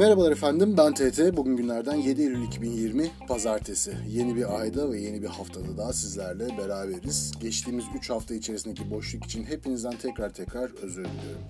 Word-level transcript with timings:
Merhabalar 0.00 0.32
efendim 0.32 0.74
ben 0.76 0.94
TT. 0.94 1.36
Bugün 1.36 1.56
günlerden 1.56 1.94
7 1.94 2.22
Eylül 2.22 2.42
2020 2.42 3.10
Pazartesi. 3.28 3.94
Yeni 4.08 4.36
bir 4.36 4.60
ayda 4.60 4.92
ve 4.92 5.00
yeni 5.00 5.22
bir 5.22 5.26
haftada 5.26 5.76
daha 5.76 5.92
sizlerle 5.92 6.58
beraberiz. 6.58 7.32
Geçtiğimiz 7.40 7.84
3 7.96 8.10
hafta 8.10 8.34
içerisindeki 8.34 8.90
boşluk 8.90 9.24
için 9.24 9.44
hepinizden 9.44 9.96
tekrar 9.96 10.30
tekrar 10.30 10.70
özür 10.82 11.04
diliyorum. 11.04 11.42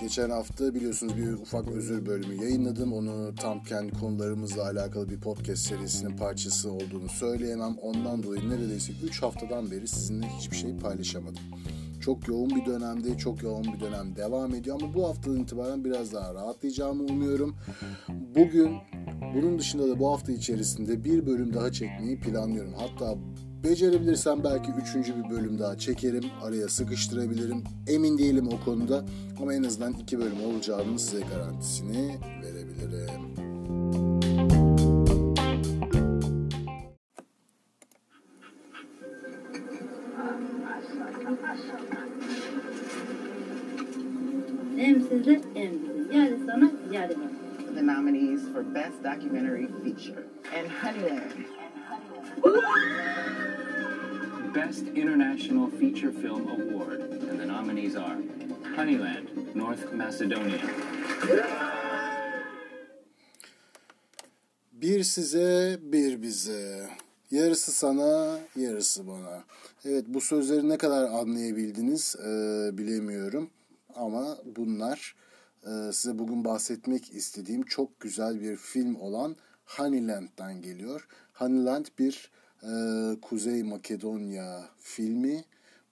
Geçen 0.00 0.30
hafta 0.30 0.74
biliyorsunuz 0.74 1.16
bir 1.16 1.32
ufak 1.32 1.68
özür 1.68 2.06
bölümü 2.06 2.44
yayınladım. 2.44 2.92
Onu 2.92 3.34
tam 3.34 3.62
kendi 3.62 3.92
konularımızla 3.92 4.62
alakalı 4.62 5.08
bir 5.08 5.20
podcast 5.20 5.66
serisinin 5.66 6.16
parçası 6.16 6.72
olduğunu 6.72 7.08
söyleyemem. 7.08 7.76
Ondan 7.82 8.22
dolayı 8.22 8.50
neredeyse 8.50 8.92
3 9.04 9.22
haftadan 9.22 9.70
beri 9.70 9.88
sizinle 9.88 10.26
hiçbir 10.26 10.56
şey 10.56 10.76
paylaşamadım. 10.76 11.42
Çok 12.00 12.28
yoğun 12.28 12.50
bir 12.50 12.66
dönemde, 12.66 13.18
çok 13.18 13.42
yoğun 13.42 13.64
bir 13.64 13.80
dönem 13.80 14.16
devam 14.16 14.54
ediyor 14.54 14.80
ama 14.82 14.94
bu 14.94 15.08
haftadan 15.08 15.40
itibaren 15.40 15.84
biraz 15.84 16.12
daha 16.12 16.34
rahatlayacağımı 16.34 17.02
umuyorum. 17.02 17.56
Bugün 18.08 18.70
bunun 19.34 19.58
dışında 19.58 19.88
da 19.88 19.98
bu 19.98 20.12
hafta 20.12 20.32
içerisinde 20.32 21.04
bir 21.04 21.26
bölüm 21.26 21.54
daha 21.54 21.72
çekmeyi 21.72 22.20
planlıyorum. 22.20 22.72
Hatta 22.76 23.14
becerebilirsem 23.64 24.44
belki 24.44 24.70
üçüncü 24.82 25.16
bir 25.16 25.30
bölüm 25.30 25.58
daha 25.58 25.78
çekerim, 25.78 26.24
araya 26.42 26.68
sıkıştırabilirim. 26.68 27.64
Emin 27.86 28.18
değilim 28.18 28.48
o 28.48 28.64
konuda 28.64 29.04
ama 29.40 29.54
en 29.54 29.62
azından 29.62 29.92
iki 29.92 30.18
bölüm 30.18 30.44
olacağını 30.44 30.98
size 30.98 31.20
garantisini 31.20 32.18
verebilirim. 32.42 34.13
Best 48.74 49.04
Documentary 49.04 49.68
Feature 49.84 50.24
and 50.52 50.68
Honeyland. 50.82 51.44
Best 54.52 54.84
International 54.96 55.70
Feature 55.70 56.10
Film 56.10 56.48
Award, 56.48 57.00
and 57.00 57.38
the 57.38 57.46
nominees 57.46 57.94
are 57.96 58.18
Honeyland, 58.76 59.54
North 59.54 59.92
Macedonia, 59.92 60.58
Bir 64.72 65.02
size, 65.02 65.78
bir 65.82 66.22
bize. 66.22 66.88
Yarısı 67.30 67.72
sana, 67.72 68.38
yarısı 68.56 69.06
bana. 69.06 69.44
Evet 69.84 70.04
bu 70.08 70.20
sözleri 70.20 70.68
ne 70.68 70.78
kadar 70.78 71.04
anlayabildiniz 71.04 72.16
e, 72.16 72.28
bilemiyorum. 72.78 73.50
Ama 73.94 74.38
bunlar 74.56 75.14
e, 75.66 75.92
size 75.92 76.18
bugün 76.18 76.44
bahsetmek 76.44 77.14
istediğim 77.14 77.62
çok 77.62 78.00
güzel 78.00 78.40
bir 78.40 78.56
film 78.56 78.94
olan 78.94 79.36
Honeyland'dan 79.64 80.62
geliyor. 80.62 81.08
Honeyland 81.32 81.86
bir 81.98 82.30
e, 82.62 82.70
Kuzey 83.20 83.62
Makedonya 83.62 84.70
filmi. 84.78 85.44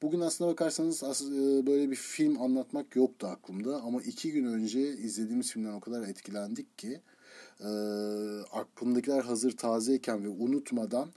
Bugün 0.02 0.20
aslına 0.20 0.50
bakarsanız 0.50 1.02
e, 1.02 1.66
böyle 1.66 1.90
bir 1.90 1.96
film 1.96 2.42
anlatmak 2.42 2.96
yoktu 2.96 3.26
aklımda. 3.26 3.82
Ama 3.82 4.02
iki 4.02 4.32
gün 4.32 4.44
önce 4.44 4.80
izlediğimiz 4.80 5.52
filmden 5.52 5.72
o 5.72 5.80
kadar 5.80 6.02
etkilendik 6.02 6.78
ki 6.78 7.00
e, 7.60 7.68
aklımdakiler 8.52 9.20
hazır 9.20 9.56
tazeyken 9.56 10.24
ve 10.24 10.28
unutmadan 10.28 11.08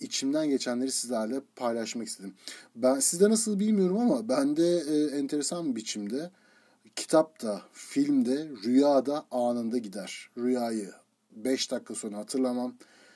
içimden 0.00 0.48
geçenleri 0.48 0.92
sizlerle 0.92 1.40
paylaşmak 1.56 2.06
istedim. 2.06 2.34
Ben 2.76 3.00
sizde 3.00 3.30
nasıl 3.30 3.60
bilmiyorum 3.60 3.98
ama 3.98 4.28
bende 4.28 4.78
enteresan 5.18 5.70
bir 5.70 5.76
biçimde 5.76 6.30
kitapta, 6.96 7.62
filmde, 7.72 8.48
rüyada 8.64 9.24
anında 9.30 9.78
gider. 9.78 10.30
Rüyayı 10.38 10.90
5 11.30 11.70
dakika 11.70 11.94
sonra 11.94 12.16
hatırlamam. 12.16 12.74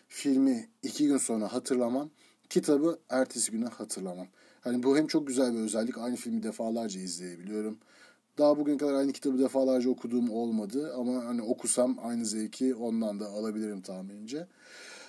Filmi 0.09 0.69
2 0.83 1.07
gün 1.07 1.19
sonra 1.19 1.53
hatırlamam. 1.53 2.11
Kitabı 2.51 2.99
ertesi 3.09 3.53
güne 3.53 3.67
hatırlamam. 3.67 4.27
Hani 4.61 4.83
bu 4.83 4.97
hem 4.97 5.07
çok 5.07 5.27
güzel 5.27 5.55
bir 5.55 5.59
özellik. 5.59 5.99
Aynı 5.99 6.17
filmi 6.17 6.43
defalarca 6.43 7.01
izleyebiliyorum. 7.01 7.79
Daha 8.39 8.59
bugüne 8.59 8.77
kadar 8.77 8.95
aynı 8.95 9.13
kitabı 9.13 9.39
defalarca 9.39 9.91
okuduğum 9.91 10.31
olmadı 10.31 10.95
ama 10.97 11.25
hani 11.25 11.43
okusam 11.43 11.99
aynı 12.03 12.27
zevki 12.27 12.75
ondan 12.75 13.21
da 13.21 13.27
alabilirim 13.27 13.81
tahminimce. 13.81 14.47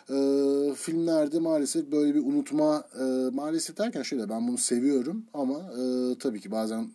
Ee, 0.09 0.74
filmlerde 0.75 1.40
maalesef 1.40 1.91
böyle 1.91 2.16
bir 2.16 2.20
unutma 2.20 2.84
e, 3.00 3.03
maalesef 3.36 3.78
derken 3.78 4.02
şöyle 4.02 4.30
ben 4.30 4.47
bunu 4.47 4.58
seviyorum 4.58 5.25
ama 5.34 5.59
e, 5.59 6.16
tabii 6.20 6.41
ki 6.41 6.52
bazen 6.52 6.91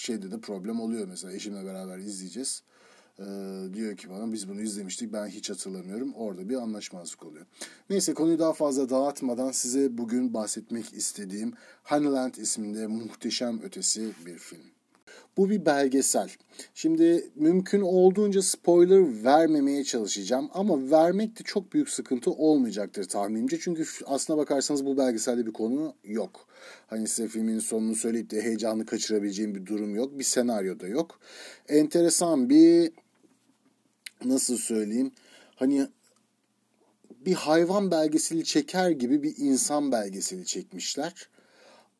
şeyde 0.00 0.30
de 0.30 0.40
problem 0.40 0.80
oluyor 0.80 1.06
mesela 1.08 1.32
eşimle 1.32 1.64
beraber 1.64 1.98
izleyeceğiz. 1.98 2.62
Ee, 3.20 3.24
diyor 3.74 3.96
ki 3.96 4.10
bana 4.10 4.32
biz 4.32 4.48
bunu 4.48 4.60
izlemiştik 4.60 5.12
ben 5.12 5.26
hiç 5.26 5.50
hatırlamıyorum. 5.50 6.14
Orada 6.14 6.48
bir 6.48 6.54
anlaşmazlık 6.54 7.22
oluyor. 7.22 7.46
Neyse 7.90 8.14
konuyu 8.14 8.38
daha 8.38 8.52
fazla 8.52 8.88
dağıtmadan 8.88 9.50
size 9.50 9.98
bugün 9.98 10.34
bahsetmek 10.34 10.92
istediğim 10.94 11.52
Honeyland 11.84 12.34
isminde 12.34 12.86
muhteşem 12.86 13.62
ötesi 13.62 14.12
bir 14.26 14.38
film. 14.38 14.77
Bu 15.38 15.50
bir 15.50 15.66
belgesel. 15.66 16.30
Şimdi 16.74 17.30
mümkün 17.34 17.80
olduğunca 17.80 18.42
spoiler 18.42 19.24
vermemeye 19.24 19.84
çalışacağım 19.84 20.50
ama 20.54 20.90
vermek 20.90 21.38
de 21.38 21.42
çok 21.44 21.72
büyük 21.72 21.90
sıkıntı 21.90 22.30
olmayacaktır 22.30 23.04
tahminimce. 23.04 23.58
Çünkü 23.60 23.84
aslına 24.06 24.38
bakarsanız 24.38 24.86
bu 24.86 24.96
belgeselde 24.98 25.46
bir 25.46 25.52
konu 25.52 25.94
yok. 26.04 26.46
Hani 26.86 27.08
size 27.08 27.28
filmin 27.28 27.58
sonunu 27.58 27.94
söyleyip 27.94 28.30
de 28.30 28.42
heyecanlı 28.42 28.86
kaçırabileceğim 28.86 29.54
bir 29.54 29.66
durum 29.66 29.94
yok. 29.94 30.18
Bir 30.18 30.24
senaryo 30.24 30.80
da 30.80 30.88
yok. 30.88 31.20
Enteresan 31.68 32.50
bir 32.50 32.92
nasıl 34.24 34.56
söyleyeyim 34.56 35.12
hani 35.56 35.88
bir 37.26 37.34
hayvan 37.34 37.90
belgeseli 37.90 38.44
çeker 38.44 38.90
gibi 38.90 39.22
bir 39.22 39.34
insan 39.36 39.92
belgeseli 39.92 40.44
çekmişler. 40.44 41.28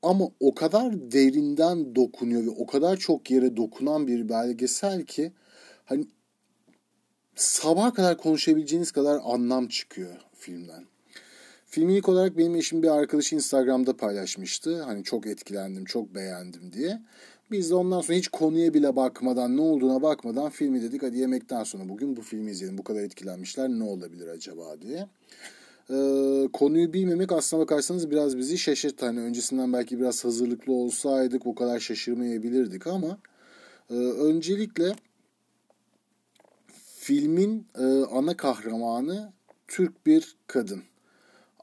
Ama 0.03 0.25
o 0.41 0.55
kadar 0.55 1.13
derinden 1.13 1.95
dokunuyor 1.95 2.47
ve 2.47 2.51
o 2.51 2.67
kadar 2.67 2.97
çok 2.97 3.31
yere 3.31 3.57
dokunan 3.57 4.07
bir 4.07 4.29
belgesel 4.29 5.05
ki 5.05 5.33
hani 5.85 6.07
sabaha 7.35 7.95
kadar 7.95 8.19
konuşabileceğiniz 8.19 8.93
kadar 8.93 9.21
anlam 9.25 9.69
çıkıyor 9.69 10.17
filmden. 10.35 10.85
Filmi 11.67 11.97
ilk 11.97 12.09
olarak 12.09 12.39
benim 12.39 12.57
eşim 12.57 12.83
bir 12.83 12.89
arkadaşı 12.89 13.35
Instagram'da 13.35 13.97
paylaşmıştı. 13.97 14.83
Hani 14.83 15.05
çok 15.05 15.27
etkilendim, 15.27 15.85
çok 15.85 16.15
beğendim 16.15 16.73
diye. 16.73 17.03
Biz 17.51 17.71
de 17.71 17.75
ondan 17.75 18.01
sonra 18.01 18.19
hiç 18.19 18.29
konuya 18.29 18.75
bile 18.75 18.97
bakmadan, 18.97 19.57
ne 19.57 19.61
olduğuna 19.61 20.03
bakmadan 20.03 20.51
filmi 20.51 20.83
dedik. 20.83 21.03
Hadi 21.03 21.19
yemekten 21.19 21.65
sonra 21.65 21.89
bugün 21.89 22.17
bu 22.17 22.23
filmi 22.23 22.51
izleyelim. 22.51 22.79
Bu 22.79 22.85
kadar 22.85 23.01
etkilenmişler 23.01 23.69
ne 23.69 23.85
olabilir 23.85 24.29
acaba 24.29 24.81
diye. 24.81 25.07
Ee, 25.91 26.49
konuyu 26.53 26.93
bilmemek 26.93 27.33
aslına 27.33 27.63
bakarsanız 27.63 28.11
biraz 28.11 28.37
bizi 28.37 28.59
şaşırttı. 28.59 29.07
Hani 29.07 29.21
öncesinden 29.21 29.73
belki 29.73 30.01
biraz 30.01 30.25
hazırlıklı 30.25 30.73
olsaydık 30.73 31.45
bu 31.45 31.55
kadar 31.55 31.81
şaşırmayabilirdik 31.81 32.87
ama 32.87 33.19
e, 33.91 33.95
öncelikle 33.95 34.93
filmin 36.99 37.67
e, 37.79 37.85
ana 38.05 38.37
kahramanı 38.37 39.33
Türk 39.69 40.07
bir 40.07 40.37
kadın. 40.47 40.83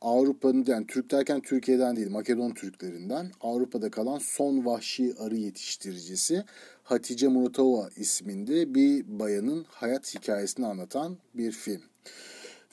Avrupa'nın 0.01 0.65
yani 0.67 0.87
Türk 0.87 1.11
derken 1.11 1.41
Türkiye'den 1.41 1.95
değil 1.95 2.09
Makedon 2.09 2.51
Türklerinden 2.51 3.31
Avrupa'da 3.41 3.91
kalan 3.91 4.17
son 4.17 4.65
vahşi 4.65 5.13
arı 5.19 5.35
yetiştiricisi 5.35 6.43
Hatice 6.83 7.27
Muratova 7.27 7.89
isminde 7.95 8.75
bir 8.75 9.19
bayanın 9.19 9.65
hayat 9.69 10.15
hikayesini 10.15 10.65
anlatan 10.67 11.17
bir 11.33 11.51
film. 11.51 11.81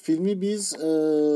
Filmi 0.02 0.40
biz 0.40 0.72
e, 0.74 0.78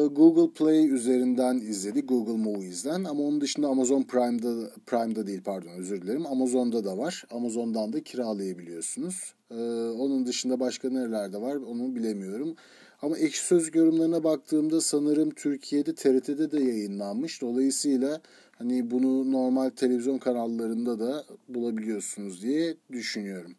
Google 0.07 0.53
Play 0.53 0.89
üzerinden 0.89 1.57
izledik. 1.57 2.09
Google 2.09 2.37
Movies'den 2.51 3.05
ama 3.05 3.23
onun 3.23 3.41
dışında 3.41 3.69
Amazon 3.69 4.03
Prime'da 4.03 4.71
Prime'da 4.87 5.27
değil 5.27 5.41
pardon 5.45 5.71
özür 5.79 6.03
dilerim. 6.03 6.27
Amazon'da 6.27 6.85
da 6.85 6.99
var. 6.99 7.25
Amazon'dan 7.31 7.93
da 7.93 8.03
kiralayabiliyorsunuz. 8.03 9.35
E, 9.51 9.55
onun 9.99 10.27
dışında 10.27 10.61
başka 10.61 10.91
nerelerde 10.91 11.41
var 11.41 11.57
onu 11.57 11.95
bilemiyorum. 11.95 12.57
Ama 13.03 13.19
ekşi 13.19 13.45
söz 13.45 13.75
yorumlarına 13.75 14.25
baktığımda 14.25 14.81
sanırım 14.81 15.31
Türkiye'de 15.31 15.95
TRT'de 15.95 16.51
de 16.51 16.61
yayınlanmış. 16.61 17.43
Dolayısıyla 17.43 18.21
hani 18.59 18.91
bunu 18.91 19.33
normal 19.33 19.71
televizyon 19.71 20.19
kanallarında 20.19 20.99
da 20.99 21.25
bulabiliyorsunuz 21.49 22.43
diye 22.43 22.75
düşünüyorum. 22.93 23.55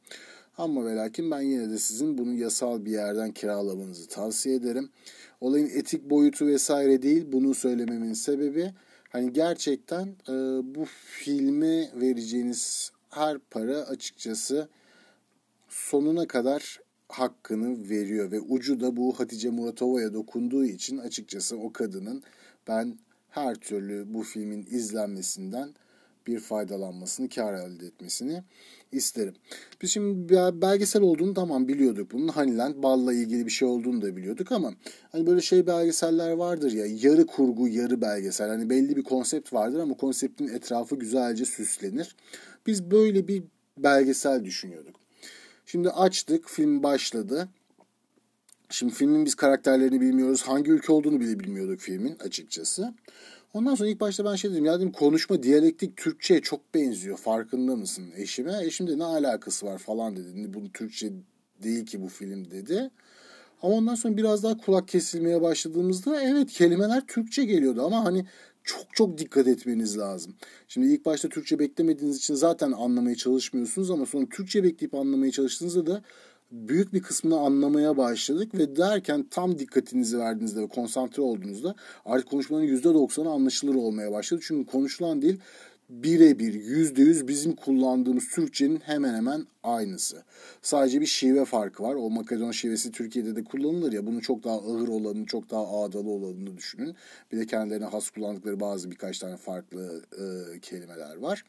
Ama 0.58 0.86
ve 0.86 0.96
lakin 0.96 1.32
ben 1.32 1.42
yine 1.42 1.70
de 1.70 1.78
sizin 1.78 2.18
bunu 2.18 2.34
yasal 2.34 2.86
bir 2.86 2.92
yerden 2.92 3.32
kiralamanızı 3.32 4.08
tavsiye 4.08 4.56
ederim. 4.56 4.90
Olayın 5.42 5.70
etik 5.70 6.10
boyutu 6.10 6.48
vesaire 6.48 7.02
değil. 7.02 7.26
Bunu 7.32 7.54
söylememin 7.54 8.14
sebebi 8.14 8.74
hani 9.10 9.34
gerçekten 9.34 10.08
e, 10.08 10.34
bu 10.76 10.86
filme 11.06 11.90
vereceğiniz 11.96 12.92
her 13.10 13.38
para 13.38 13.78
açıkçası 13.78 14.70
sonuna 15.70 16.28
kadar 16.28 16.80
hakkını 17.10 17.90
veriyor 17.90 18.32
ve 18.32 18.40
ucu 18.40 18.80
da 18.80 18.98
bu 18.98 19.20
Hatice 19.20 19.50
Muratova'ya 19.50 20.14
dokunduğu 20.14 20.66
için 20.66 20.98
açıkçası 20.98 21.58
o 21.58 21.74
kadının 21.74 22.24
ben 22.68 22.98
her 23.30 23.56
türlü 23.56 24.14
bu 24.14 24.24
filmin 24.24 24.66
izlenmesinden 24.70 25.74
bir 26.28 26.40
faydalanmasını, 26.40 27.30
kar 27.30 27.54
elde 27.54 27.86
etmesini 27.86 28.44
isterim. 28.92 29.34
Biz 29.82 29.92
şimdi 29.92 30.34
belgesel 30.62 31.02
olduğunu 31.02 31.34
tamam 31.34 31.68
biliyorduk 31.68 32.12
bunun. 32.12 32.28
Honeyland 32.28 32.84
balla 32.84 33.14
ilgili 33.14 33.46
bir 33.46 33.52
şey 33.52 33.68
olduğunu 33.68 34.02
da 34.02 34.16
biliyorduk 34.16 34.52
ama 34.52 34.74
hani 35.12 35.28
böyle 35.28 35.42
şey 35.42 35.68
belgeseller 35.68 36.32
vardır 36.32 36.72
ya 36.72 36.86
yarı 36.86 37.26
kurgu 37.26 37.68
yarı 37.68 38.02
belgesel. 38.02 38.50
Hani 38.50 38.70
belli 38.70 38.96
bir 38.96 39.04
konsept 39.04 39.54
vardır 39.54 39.80
ama 39.80 39.98
konseptin 39.98 40.48
etrafı 40.48 40.96
güzelce 40.96 41.46
süslenir. 41.46 42.16
Biz 42.68 42.92
böyle 42.92 43.28
bir 43.28 43.44
belgesel 43.78 44.46
düşünüyorduk. 44.46 44.96
Şimdi 45.66 45.90
açtık, 45.90 46.50
film 46.50 46.84
başladı. 46.84 47.50
Şimdi 48.70 48.94
filmin 48.94 49.26
biz 49.26 49.36
karakterlerini 49.36 50.02
bilmiyoruz. 50.02 50.44
Hangi 50.44 50.72
ülke 50.72 50.92
olduğunu 50.92 51.20
bile 51.20 51.40
bilmiyorduk 51.40 51.80
filmin 51.80 52.16
açıkçası. 52.20 52.94
Ondan 53.54 53.76
sonra 53.76 53.90
ilk 53.90 54.00
başta 54.00 54.26
ben 54.26 54.36
şey 54.36 54.52
dedim 54.52 54.66
ya 54.66 54.80
dedim 54.80 54.92
konuşma 54.92 55.44
diyalektik 55.44 55.98
Türkçe'ye 55.98 56.42
çok 56.42 56.74
benziyor 56.74 57.18
farkında 57.18 57.76
mısın 57.76 58.06
eşime? 58.16 58.66
Eşim 58.66 58.88
de 58.88 58.98
ne 58.98 59.04
alakası 59.04 59.66
var 59.66 59.78
falan 59.78 60.16
dedi. 60.16 60.54
Bu 60.54 60.72
Türkçe 60.72 61.12
değil 61.64 61.86
ki 61.86 62.02
bu 62.02 62.08
film 62.08 62.52
dedi. 62.52 62.90
Ama 63.62 63.74
ondan 63.74 63.96
sonra 63.96 64.18
biraz 64.18 64.44
daha 64.44 64.58
kulak 64.58 64.88
kesilmeye 64.88 65.42
başladığımızda 65.42 66.22
evet 66.22 66.52
kelimeler 66.52 67.08
Türkçe 67.08 67.46
geliyordu 67.46 67.86
ama 67.86 68.06
hani 68.06 68.26
çok 68.64 68.86
çok 68.94 69.18
dikkat 69.18 69.48
etmeniz 69.48 69.98
lazım. 69.98 70.36
Şimdi 70.68 70.88
ilk 70.88 71.06
başta 71.06 71.30
Türkçe 71.30 71.60
beklemediğiniz 71.60 72.18
için 72.18 72.36
zaten 72.36 72.72
anlamaya 72.72 73.16
çalışmıyorsunuz 73.16 73.92
ama 73.92 74.06
sonra 74.06 74.26
Türkçe 74.30 74.64
bekleyip 74.64 74.96
anlamaya 74.96 75.32
çalıştığınızda 75.32 75.86
da 75.88 76.04
büyük 76.52 76.94
bir 76.94 77.02
kısmını 77.02 77.40
anlamaya 77.40 77.98
başladık 77.98 78.56
ve 78.56 78.76
derken 78.76 79.26
tam 79.32 79.60
dikkatinizi 79.60 80.20
verdiğinizde 80.20 80.62
ve 80.62 80.68
konsantre 80.68 81.22
olduğunuzda 81.22 81.76
artık 82.06 82.30
konuşmanın 82.30 82.64
%90'ı 82.64 83.30
anlaşılır 83.30 83.76
olmaya 83.76 84.12
başladı. 84.12 84.42
Çünkü 84.44 84.72
konuşulan 84.72 85.22
dil 85.22 85.38
birebir 85.90 86.54
yüzde 86.54 87.02
yüz 87.02 87.28
bizim 87.28 87.56
kullandığımız 87.56 88.28
Türkçenin 88.30 88.80
hemen 88.80 89.14
hemen 89.14 89.48
aynısı. 89.64 90.24
Sadece 90.62 91.02
bir 91.02 91.06
şive 91.06 91.46
farkı 91.46 91.84
var. 91.84 91.96
O 91.96 92.10
Makedon 92.10 92.52
şivesi 92.52 92.92
Türkiye'de 92.92 93.36
de 93.36 93.44
kullanılır 93.44 93.94
ya. 93.94 94.06
Bunun 94.06 94.20
çok 94.20 94.44
daha 94.44 94.56
ağır 94.56 94.88
olanını, 94.88 95.26
çok 95.26 95.50
daha 95.50 95.68
ağdalı 95.68 96.10
olanını 96.10 96.58
düşünün. 96.58 96.96
Bir 97.32 97.38
de 97.38 97.46
kendilerine 97.46 97.86
has 97.86 98.10
kullandıkları 98.10 98.60
bazı 98.60 98.92
birkaç 98.92 99.20
tane 99.20 99.38
farklı 99.38 100.02
e, 100.12 100.60
kelimeler 100.60 101.16
var. 101.16 101.44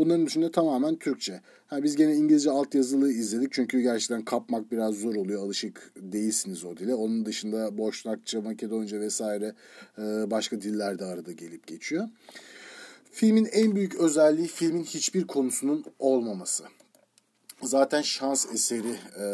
Bunların 0.00 0.26
dışında 0.26 0.50
tamamen 0.50 0.96
Türkçe. 0.96 1.40
Ha, 1.66 1.82
biz 1.82 1.96
gene 1.96 2.14
İngilizce 2.14 2.50
altyazılı 2.50 3.12
izledik 3.12 3.52
çünkü 3.52 3.80
gerçekten 3.80 4.24
kapmak 4.24 4.72
biraz 4.72 4.94
zor 4.94 5.14
oluyor. 5.14 5.42
Alışık 5.42 5.92
değilsiniz 5.96 6.64
o 6.64 6.76
dile. 6.76 6.94
Onun 6.94 7.26
dışında 7.26 7.78
Boşnakça, 7.78 8.40
Makedonca 8.40 9.00
vesaire 9.00 9.54
e, 9.98 10.30
başka 10.30 10.60
diller 10.60 10.98
de 10.98 11.04
arada 11.04 11.32
gelip 11.32 11.66
geçiyor. 11.66 12.08
Filmin 13.10 13.44
en 13.44 13.76
büyük 13.76 13.94
özelliği 13.94 14.48
filmin 14.48 14.84
hiçbir 14.84 15.26
konusunun 15.26 15.84
olmaması. 15.98 16.64
Zaten 17.62 18.02
şans 18.02 18.46
eseri 18.54 18.96
e, 19.20 19.26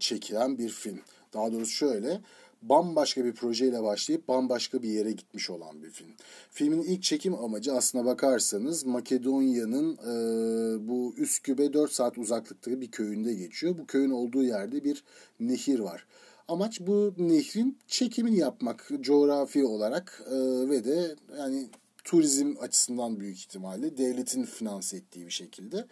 çekilen 0.00 0.58
bir 0.58 0.68
film. 0.68 1.00
Daha 1.32 1.52
doğrusu 1.52 1.72
şöyle 1.72 2.20
bambaşka 2.68 3.24
bir 3.24 3.34
projeyle 3.34 3.82
başlayıp 3.82 4.28
bambaşka 4.28 4.82
bir 4.82 4.88
yere 4.88 5.12
gitmiş 5.12 5.50
olan 5.50 5.82
bir 5.82 5.90
film. 5.90 6.10
Filmin 6.50 6.82
ilk 6.82 7.02
çekim 7.02 7.34
amacı 7.34 7.72
aslına 7.74 8.04
bakarsanız 8.04 8.84
Makedonya'nın 8.84 9.92
e, 9.94 10.88
bu 10.88 11.14
Üsküp'e 11.16 11.72
4 11.72 11.92
saat 11.92 12.18
uzaklıktaki 12.18 12.80
bir 12.80 12.90
köyünde 12.90 13.34
geçiyor. 13.34 13.78
Bu 13.78 13.86
köyün 13.86 14.10
olduğu 14.10 14.42
yerde 14.42 14.84
bir 14.84 15.04
nehir 15.40 15.78
var. 15.78 16.06
Amaç 16.48 16.80
bu 16.80 17.14
nehrin 17.18 17.78
çekimini 17.88 18.38
yapmak 18.38 18.90
coğrafi 19.00 19.64
olarak 19.64 20.22
e, 20.30 20.36
ve 20.70 20.84
de 20.84 21.16
yani 21.38 21.68
turizm 22.04 22.54
açısından 22.60 23.20
büyük 23.20 23.38
ihtimalle 23.38 23.98
devletin 23.98 24.44
finanse 24.44 24.96
ettiği 24.96 25.26
bir 25.26 25.30
şekilde 25.30 25.86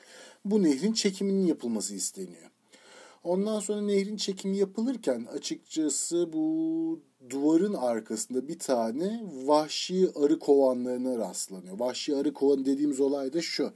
bu 0.44 0.62
nehrin 0.62 0.92
çekiminin 0.92 1.46
yapılması 1.46 1.94
isteniyor. 1.94 2.51
Ondan 3.24 3.60
sonra 3.60 3.80
nehrin 3.80 4.16
çekimi 4.16 4.56
yapılırken 4.56 5.26
açıkçası 5.32 6.32
bu 6.32 7.00
duvarın 7.30 7.74
arkasında 7.74 8.48
bir 8.48 8.58
tane 8.58 9.22
vahşi 9.44 10.10
arı 10.14 10.38
kovanlarına 10.38 11.18
rastlanıyor. 11.18 11.78
Vahşi 11.78 12.16
arı 12.16 12.32
kovan 12.32 12.64
dediğimiz 12.64 13.00
olay 13.00 13.32
da 13.32 13.42
şu. 13.42 13.72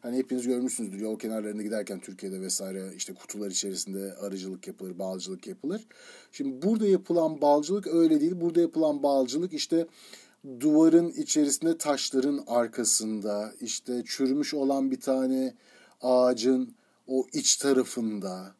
Hani 0.00 0.16
hepiniz 0.16 0.46
görmüşsünüzdür 0.46 1.00
yol 1.00 1.18
kenarlarında 1.18 1.62
giderken 1.62 2.00
Türkiye'de 2.00 2.40
vesaire 2.40 2.90
işte 2.96 3.14
kutular 3.14 3.50
içerisinde 3.50 4.14
arıcılık 4.14 4.66
yapılır, 4.66 4.98
balcılık 4.98 5.46
yapılır. 5.46 5.86
Şimdi 6.32 6.62
burada 6.66 6.86
yapılan 6.86 7.40
balcılık 7.40 7.86
öyle 7.86 8.20
değil. 8.20 8.40
Burada 8.40 8.60
yapılan 8.60 9.02
balcılık 9.02 9.52
işte 9.52 9.86
duvarın 10.60 11.08
içerisinde 11.08 11.78
taşların 11.78 12.44
arkasında 12.46 13.52
işte 13.60 14.02
çürümüş 14.06 14.54
olan 14.54 14.90
bir 14.90 15.00
tane 15.00 15.54
ağacın 16.00 16.74
o 17.06 17.26
iç 17.32 17.56
tarafında 17.56 18.59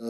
ee, 0.00 0.04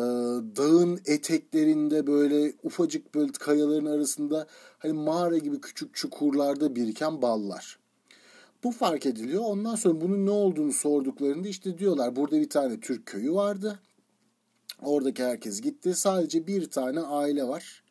dağın 0.56 1.00
eteklerinde 1.06 2.06
böyle 2.06 2.52
ufacık 2.62 3.14
böyle 3.14 3.32
kayaların 3.32 3.87
arasında 3.87 4.46
hani 4.78 4.92
mağara 4.92 5.38
gibi 5.38 5.60
küçük 5.60 5.94
çukurlarda 5.94 6.76
biriken 6.76 7.22
ballar. 7.22 7.78
Bu 8.64 8.70
fark 8.70 9.06
ediliyor. 9.06 9.42
Ondan 9.44 9.75
sonra 9.75 10.00
bunun 10.00 10.26
ne 10.26 10.31
olduğunu 10.31 10.72
sorduklarında 10.72 11.48
işte 11.48 11.78
diyorlar 11.78 12.16
burada 12.16 12.40
bir 12.40 12.50
tane 12.50 12.81
Türk 12.81 13.06
köyü 13.06 13.32
vardı. 13.32 13.78
Oradaki 14.82 15.25
herkes 15.25 15.60
gitti. 15.60 15.94
Sadece 15.94 16.46
bir 16.46 16.70
tane 16.70 17.00
aile 17.00 17.44
var. 17.44 17.82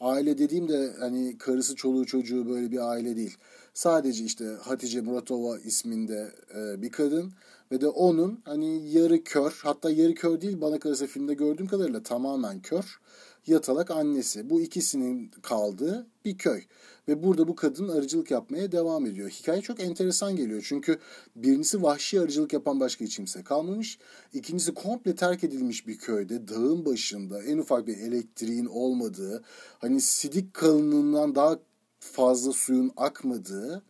Aile 0.00 0.38
dediğim 0.38 0.68
de 0.68 0.92
hani 0.98 1.38
karısı 1.38 1.76
çoluğu 1.76 2.06
çocuğu 2.06 2.48
böyle 2.48 2.70
bir 2.70 2.90
aile 2.90 3.16
değil. 3.16 3.36
Sadece 3.74 4.24
işte 4.24 4.44
Hatice 4.62 5.00
Muratova 5.00 5.58
isminde 5.58 6.32
e, 6.56 6.82
bir 6.82 6.90
kadın 6.90 7.32
ve 7.70 7.80
de 7.80 7.88
onun 7.88 8.40
hani 8.44 8.90
yarı 8.90 9.24
kör 9.24 9.60
hatta 9.62 9.90
yarı 9.90 10.14
kör 10.14 10.40
değil 10.40 10.60
bana 10.60 10.78
kalırsa 10.78 11.06
filmde 11.06 11.34
gördüğüm 11.34 11.66
kadarıyla 11.66 12.02
tamamen 12.02 12.62
kör 12.62 13.00
yatalak 13.46 13.90
annesi. 13.90 14.50
Bu 14.50 14.60
ikisinin 14.60 15.30
kaldığı 15.42 16.06
bir 16.24 16.38
köy. 16.38 16.62
Ve 17.08 17.22
burada 17.22 17.48
bu 17.48 17.54
kadın 17.54 17.88
arıcılık 17.88 18.30
yapmaya 18.30 18.72
devam 18.72 19.06
ediyor. 19.06 19.30
Hikaye 19.30 19.60
çok 19.60 19.80
enteresan 19.80 20.36
geliyor. 20.36 20.64
Çünkü 20.68 20.98
birincisi 21.36 21.82
vahşi 21.82 22.20
arıcılık 22.20 22.52
yapan 22.52 22.80
başka 22.80 23.04
hiç 23.04 23.16
kimse 23.16 23.44
kalmamış. 23.44 23.98
İkincisi 24.32 24.74
komple 24.74 25.14
terk 25.14 25.44
edilmiş 25.44 25.86
bir 25.86 25.98
köyde, 25.98 26.48
dağın 26.48 26.84
başında, 26.84 27.42
en 27.42 27.58
ufak 27.58 27.86
bir 27.86 27.98
elektriğin 27.98 28.66
olmadığı, 28.66 29.42
hani 29.78 30.00
sidik 30.00 30.54
kalınlığından 30.54 31.34
daha 31.34 31.58
fazla 32.00 32.52
suyun 32.52 32.92
akmadığı 32.96 33.82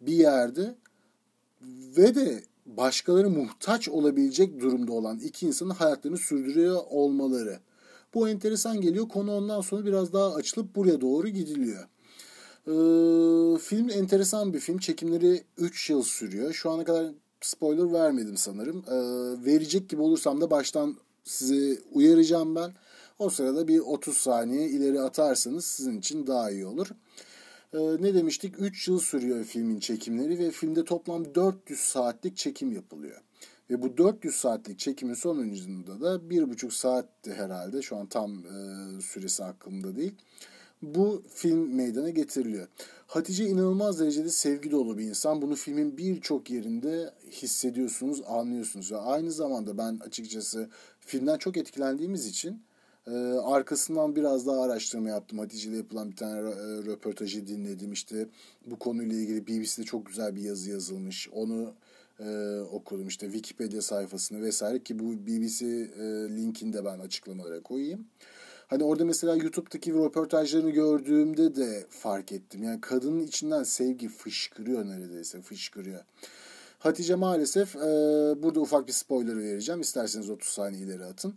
bir 0.00 0.12
yerde 0.12 0.74
ve 1.96 2.14
de 2.14 2.42
başkaları 2.80 3.30
muhtaç 3.30 3.88
olabilecek 3.88 4.60
durumda 4.60 4.92
olan 4.92 5.18
iki 5.18 5.46
insanın 5.46 5.70
hayatlarını 5.70 6.18
sürdürüyor 6.18 6.80
olmaları. 6.90 7.58
Bu 8.14 8.28
enteresan 8.28 8.80
geliyor. 8.80 9.08
Konu 9.08 9.36
ondan 9.36 9.60
sonra 9.60 9.86
biraz 9.86 10.12
daha 10.12 10.34
açılıp 10.34 10.76
buraya 10.76 11.00
doğru 11.00 11.28
gidiliyor. 11.28 11.84
Ee, 12.66 13.58
film 13.58 13.90
enteresan 13.90 14.54
bir 14.54 14.60
film. 14.60 14.78
Çekimleri 14.78 15.44
3 15.58 15.90
yıl 15.90 16.02
sürüyor. 16.02 16.52
Şu 16.52 16.70
ana 16.70 16.84
kadar 16.84 17.06
spoiler 17.40 17.92
vermedim 17.92 18.36
sanırım. 18.36 18.84
Ee, 18.86 19.44
verecek 19.46 19.88
gibi 19.88 20.02
olursam 20.02 20.40
da 20.40 20.50
baştan 20.50 20.96
sizi 21.24 21.80
uyaracağım 21.92 22.54
ben. 22.54 22.72
O 23.18 23.30
sırada 23.30 23.68
bir 23.68 23.78
30 23.78 24.16
saniye 24.16 24.68
ileri 24.68 25.00
atarsanız 25.00 25.64
sizin 25.64 25.98
için 25.98 26.26
daha 26.26 26.50
iyi 26.50 26.66
olur. 26.66 26.86
Ee, 27.74 27.78
ne 27.78 28.14
demiştik? 28.14 28.54
3 28.60 28.88
yıl 28.88 28.98
sürüyor 28.98 29.44
filmin 29.44 29.80
çekimleri 29.80 30.38
ve 30.38 30.50
filmde 30.50 30.84
toplam 30.84 31.34
400 31.34 31.80
saatlik 31.80 32.36
çekim 32.36 32.72
yapılıyor. 32.72 33.20
Ve 33.70 33.82
bu 33.82 33.96
400 33.98 34.34
saatlik 34.34 34.78
çekimin 34.78 35.14
sonucunda 35.14 36.00
da 36.00 36.30
bir 36.30 36.50
buçuk 36.50 36.72
saatti 36.72 37.34
herhalde. 37.34 37.82
Şu 37.82 37.96
an 37.96 38.06
tam 38.06 38.32
e, 38.32 39.00
süresi 39.00 39.44
aklımda 39.44 39.96
değil. 39.96 40.14
Bu 40.82 41.22
film 41.34 41.74
meydana 41.74 42.10
getiriliyor. 42.10 42.68
Hatice 43.06 43.46
inanılmaz 43.46 44.00
derecede 44.00 44.30
sevgi 44.30 44.70
dolu 44.70 44.98
bir 44.98 45.04
insan. 45.04 45.42
Bunu 45.42 45.54
filmin 45.54 45.98
birçok 45.98 46.50
yerinde 46.50 47.14
hissediyorsunuz, 47.30 48.22
anlıyorsunuz. 48.26 48.92
Ve 48.92 48.96
aynı 48.96 49.32
zamanda 49.32 49.78
ben 49.78 49.98
açıkçası 50.06 50.70
filmden 51.00 51.38
çok 51.38 51.56
etkilendiğimiz 51.56 52.26
için 52.26 52.62
e, 53.10 53.38
arkasından 53.38 54.16
biraz 54.16 54.46
daha 54.46 54.62
araştırma 54.62 55.08
yaptım. 55.08 55.38
Hatice 55.38 55.70
ile 55.70 55.76
yapılan 55.76 56.10
bir 56.10 56.16
tane 56.16 56.40
e, 56.40 56.54
röportajı 56.86 57.46
dinledim. 57.46 57.92
İşte 57.92 58.26
bu 58.66 58.78
konuyla 58.78 59.16
ilgili 59.16 59.46
BBC'de 59.46 59.84
çok 59.84 60.06
güzel 60.06 60.36
bir 60.36 60.42
yazı 60.42 60.70
yazılmış. 60.70 61.28
Onu 61.32 61.72
e, 62.20 62.60
okudum. 62.72 63.08
İşte 63.08 63.26
Wikipedia 63.26 63.82
sayfasını 63.82 64.42
vesaire 64.42 64.82
ki 64.82 64.98
bu 64.98 65.26
BBC 65.26 65.66
e, 65.66 66.02
linkini 66.36 66.72
de 66.72 66.84
ben 66.84 66.98
açıklamalara 66.98 67.62
koyayım. 67.62 68.06
Hani 68.66 68.84
orada 68.84 69.04
mesela 69.04 69.36
YouTube'daki 69.36 69.92
röportajlarını 69.94 70.70
gördüğümde 70.70 71.56
de 71.56 71.86
fark 71.90 72.32
ettim. 72.32 72.62
Yani 72.62 72.80
kadının 72.80 73.20
içinden 73.20 73.62
sevgi 73.62 74.08
fışkırıyor 74.08 74.86
neredeyse 74.86 75.42
fışkırıyor. 75.42 76.04
Hatice 76.78 77.14
maalesef 77.14 77.76
e, 77.76 77.80
burada 78.42 78.60
ufak 78.60 78.86
bir 78.86 78.92
spoiler 78.92 79.38
vereceğim. 79.38 79.80
İsterseniz 79.80 80.30
30 80.30 80.48
saniye 80.48 80.82
ileri 80.82 81.04
atın. 81.04 81.34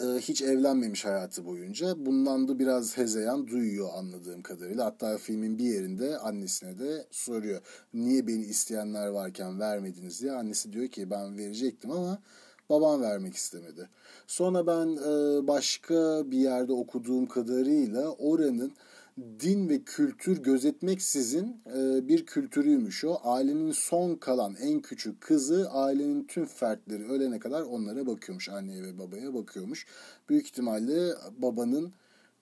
E, 0.00 0.04
hiç 0.04 0.42
evlenmemiş 0.42 1.04
hayatı 1.04 1.46
boyunca. 1.46 2.06
Bundan 2.06 2.48
da 2.48 2.58
biraz 2.58 2.96
hezeyan 2.96 3.46
duyuyor 3.46 3.88
anladığım 3.94 4.42
kadarıyla. 4.42 4.84
Hatta 4.84 5.18
filmin 5.18 5.58
bir 5.58 5.64
yerinde 5.64 6.18
annesine 6.18 6.78
de 6.78 7.06
soruyor. 7.10 7.60
Niye 7.94 8.26
beni 8.26 8.44
isteyenler 8.44 9.06
varken 9.06 9.60
vermediniz 9.60 10.20
diye. 10.20 10.32
Annesi 10.32 10.72
diyor 10.72 10.88
ki 10.88 11.10
ben 11.10 11.38
verecektim 11.38 11.90
ama 11.90 12.18
babam 12.70 13.02
vermek 13.02 13.34
istemedi. 13.34 13.88
Sonra 14.26 14.66
ben 14.66 14.96
e, 14.96 15.46
başka 15.46 16.30
bir 16.30 16.38
yerde 16.38 16.72
okuduğum 16.72 17.26
kadarıyla 17.26 18.08
oranın 18.08 18.72
din 19.18 19.68
ve 19.68 19.82
kültür 19.84 20.42
gözetmeksizin 20.42 21.62
e, 21.76 22.08
bir 22.08 22.26
kültürüymüş 22.26 23.04
o. 23.04 23.20
Ailenin 23.24 23.72
son 23.72 24.14
kalan 24.14 24.56
en 24.60 24.80
küçük 24.80 25.20
kızı 25.20 25.70
ailenin 25.70 26.24
tüm 26.24 26.46
fertleri 26.46 27.04
ölene 27.04 27.38
kadar 27.38 27.62
onlara 27.62 28.06
bakıyormuş. 28.06 28.48
Anneye 28.48 28.82
ve 28.82 28.98
babaya 28.98 29.34
bakıyormuş. 29.34 29.86
Büyük 30.28 30.46
ihtimalle 30.46 31.14
babanın 31.38 31.92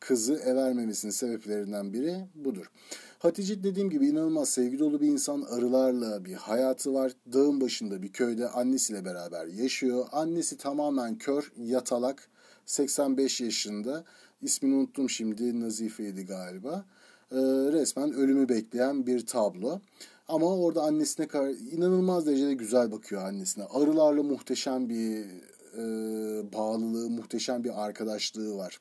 kızı 0.00 0.34
evermemesinin 0.34 1.12
sebeplerinden 1.12 1.92
biri 1.92 2.26
budur. 2.34 2.70
Hatice 3.18 3.64
dediğim 3.64 3.90
gibi 3.90 4.06
inanılmaz 4.06 4.48
sevgi 4.48 4.78
dolu 4.78 5.00
bir 5.00 5.08
insan. 5.08 5.42
Arılarla 5.42 6.24
bir 6.24 6.34
hayatı 6.34 6.94
var. 6.94 7.12
Dağın 7.32 7.60
başında 7.60 8.02
bir 8.02 8.12
köyde 8.12 8.48
annesiyle 8.48 9.04
beraber 9.04 9.46
yaşıyor. 9.46 10.06
Annesi 10.12 10.56
tamamen 10.56 11.18
kör, 11.18 11.52
yatalak, 11.56 12.28
85 12.66 13.40
yaşında. 13.40 14.04
İsmini 14.42 14.74
unuttum 14.74 15.10
şimdi 15.10 15.60
Nazife'ydi 15.60 16.26
galiba. 16.26 16.84
Ee, 17.32 17.36
resmen 17.72 18.12
ölümü 18.12 18.48
bekleyen 18.48 19.06
bir 19.06 19.26
tablo. 19.26 19.80
Ama 20.28 20.56
orada 20.56 20.82
annesine 20.82 21.26
inanılmaz 21.72 22.26
derecede 22.26 22.54
güzel 22.54 22.92
bakıyor 22.92 23.22
annesine. 23.22 23.64
Arılarla 23.64 24.22
muhteşem 24.22 24.88
bir 24.88 25.24
e, 25.78 25.82
bağlılığı, 26.52 27.10
muhteşem 27.10 27.64
bir 27.64 27.84
arkadaşlığı 27.84 28.56
var. 28.56 28.80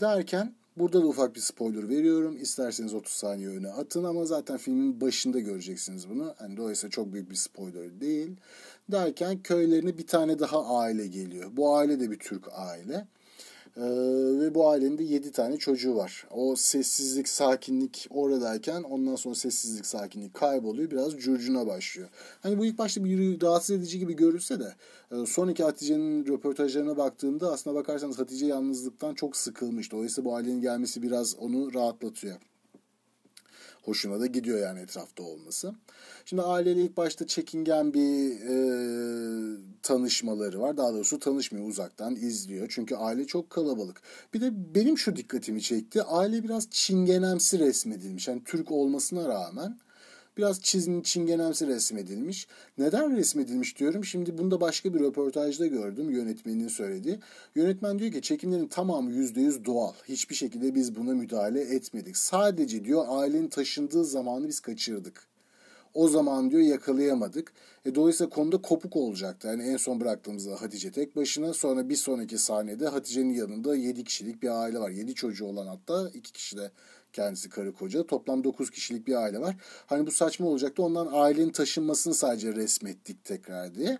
Derken 0.00 0.54
burada 0.76 1.02
da 1.02 1.06
ufak 1.06 1.34
bir 1.34 1.40
spoiler 1.40 1.88
veriyorum. 1.88 2.38
İsterseniz 2.40 2.94
30 2.94 3.12
saniye 3.12 3.48
öne 3.48 3.68
atın 3.68 4.04
ama 4.04 4.24
zaten 4.24 4.56
filmin 4.56 5.00
başında 5.00 5.40
göreceksiniz 5.40 6.08
bunu. 6.08 6.34
Yani 6.40 6.56
dolayısıyla 6.56 6.90
çok 6.90 7.12
büyük 7.12 7.30
bir 7.30 7.36
spoiler 7.36 8.00
değil. 8.00 8.36
Derken 8.92 9.42
köylerine 9.42 9.98
bir 9.98 10.06
tane 10.06 10.38
daha 10.38 10.66
aile 10.66 11.06
geliyor. 11.06 11.50
Bu 11.56 11.76
aile 11.76 12.00
de 12.00 12.10
bir 12.10 12.18
Türk 12.18 12.48
aile. 12.52 13.06
Ee, 13.76 13.82
ve 14.40 14.54
bu 14.54 14.68
ailenin 14.68 14.98
de 14.98 15.04
7 15.04 15.32
tane 15.32 15.56
çocuğu 15.56 15.96
var. 15.96 16.26
O 16.30 16.56
sessizlik, 16.56 17.28
sakinlik 17.28 18.06
oradayken 18.10 18.82
ondan 18.82 19.16
sonra 19.16 19.34
sessizlik, 19.34 19.86
sakinlik 19.86 20.34
kayboluyor. 20.34 20.90
Biraz 20.90 21.12
curcuna 21.16 21.66
başlıyor. 21.66 22.08
Hani 22.40 22.58
bu 22.58 22.66
ilk 22.66 22.78
başta 22.78 23.04
bir 23.04 23.42
rahatsız 23.42 23.76
edici 23.76 23.98
gibi 23.98 24.16
görülse 24.16 24.60
de 24.60 24.74
e, 25.12 25.26
son 25.26 25.48
iki 25.48 25.64
Hatice'nin 25.64 26.26
röportajlarına 26.26 26.96
baktığımda 26.96 27.52
aslına 27.52 27.74
bakarsanız 27.74 28.18
Hatice 28.18 28.46
yalnızlıktan 28.46 29.14
çok 29.14 29.36
sıkılmış. 29.36 29.92
Dolayısıyla 29.92 30.30
bu 30.30 30.34
ailenin 30.34 30.60
gelmesi 30.60 31.02
biraz 31.02 31.36
onu 31.38 31.74
rahatlatıyor 31.74 32.36
hoşuna 33.82 34.20
da 34.20 34.26
gidiyor 34.26 34.58
yani 34.58 34.80
etrafta 34.80 35.22
olması. 35.22 35.74
Şimdi 36.24 36.42
aileyle 36.42 36.82
ilk 36.82 36.96
başta 36.96 37.26
çekingen 37.26 37.94
bir 37.94 38.40
e, 38.40 38.56
tanışmaları 39.82 40.60
var. 40.60 40.76
Daha 40.76 40.92
doğrusu 40.92 41.18
tanışmıyor 41.18 41.68
uzaktan 41.68 42.16
izliyor. 42.16 42.66
Çünkü 42.70 42.96
aile 42.96 43.26
çok 43.26 43.50
kalabalık. 43.50 44.02
Bir 44.34 44.40
de 44.40 44.74
benim 44.74 44.98
şu 44.98 45.16
dikkatimi 45.16 45.62
çekti. 45.62 46.02
Aile 46.02 46.44
biraz 46.44 46.70
çingenemsi 46.70 47.58
resmedilmiş. 47.58 48.28
Yani 48.28 48.42
Türk 48.44 48.70
olmasına 48.70 49.28
rağmen 49.28 49.78
biraz 50.38 50.60
çizim 50.60 51.02
çingenemsi 51.02 51.66
resmedilmiş. 51.66 52.46
Neden 52.78 53.16
resmedilmiş 53.16 53.78
diyorum. 53.78 54.04
Şimdi 54.04 54.38
bunu 54.38 54.50
da 54.50 54.60
başka 54.60 54.94
bir 54.94 55.00
röportajda 55.00 55.66
gördüm 55.66 56.10
yönetmenin 56.10 56.68
söylediği. 56.68 57.18
Yönetmen 57.54 57.98
diyor 57.98 58.12
ki 58.12 58.22
çekimlerin 58.22 58.66
tamamı 58.66 59.10
%100 59.10 59.64
doğal. 59.64 59.92
Hiçbir 60.08 60.34
şekilde 60.34 60.74
biz 60.74 60.96
buna 60.96 61.14
müdahale 61.14 61.60
etmedik. 61.60 62.16
Sadece 62.16 62.84
diyor 62.84 63.04
ailenin 63.08 63.48
taşındığı 63.48 64.04
zamanı 64.04 64.48
biz 64.48 64.60
kaçırdık. 64.60 65.28
O 65.94 66.08
zaman 66.08 66.50
diyor 66.50 66.62
yakalayamadık. 66.62 67.52
E, 67.84 67.94
dolayısıyla 67.94 68.30
konuda 68.30 68.62
kopuk 68.62 68.96
olacaktı. 68.96 69.48
Yani 69.48 69.62
en 69.62 69.76
son 69.76 70.00
bıraktığımızda 70.00 70.62
Hatice 70.62 70.90
tek 70.90 71.16
başına 71.16 71.52
sonra 71.52 71.88
bir 71.88 71.96
sonraki 71.96 72.38
sahnede 72.38 72.88
Hatice'nin 72.88 73.34
yanında 73.34 73.76
7 73.76 74.04
kişilik 74.04 74.42
bir 74.42 74.62
aile 74.62 74.78
var. 74.78 74.90
7 74.90 75.14
çocuğu 75.14 75.46
olan 75.46 75.66
hatta 75.66 76.10
2 76.14 76.32
kişi 76.32 76.56
de 76.56 76.70
kendisi 77.12 77.48
karı 77.48 77.72
koca. 77.72 78.06
Toplam 78.06 78.44
9 78.44 78.70
kişilik 78.70 79.06
bir 79.06 79.14
aile 79.14 79.40
var. 79.40 79.56
Hani 79.86 80.06
bu 80.06 80.10
saçma 80.10 80.46
olacaktı. 80.46 80.82
Ondan 80.82 81.08
ailenin 81.12 81.50
taşınmasını 81.50 82.14
sadece 82.14 82.54
resmettik 82.54 83.24
tekrar 83.24 83.74
diye. 83.74 83.98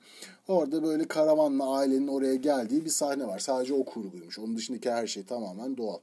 Orada 0.48 0.82
böyle 0.82 1.08
karavanla 1.08 1.76
ailenin 1.76 2.08
oraya 2.08 2.34
geldiği 2.34 2.84
bir 2.84 2.90
sahne 2.90 3.26
var. 3.26 3.38
Sadece 3.38 3.74
o 3.74 3.84
kurguymuş. 3.84 4.38
Onun 4.38 4.56
dışındaki 4.56 4.90
her 4.90 5.06
şey 5.06 5.24
tamamen 5.24 5.76
doğal. 5.76 5.98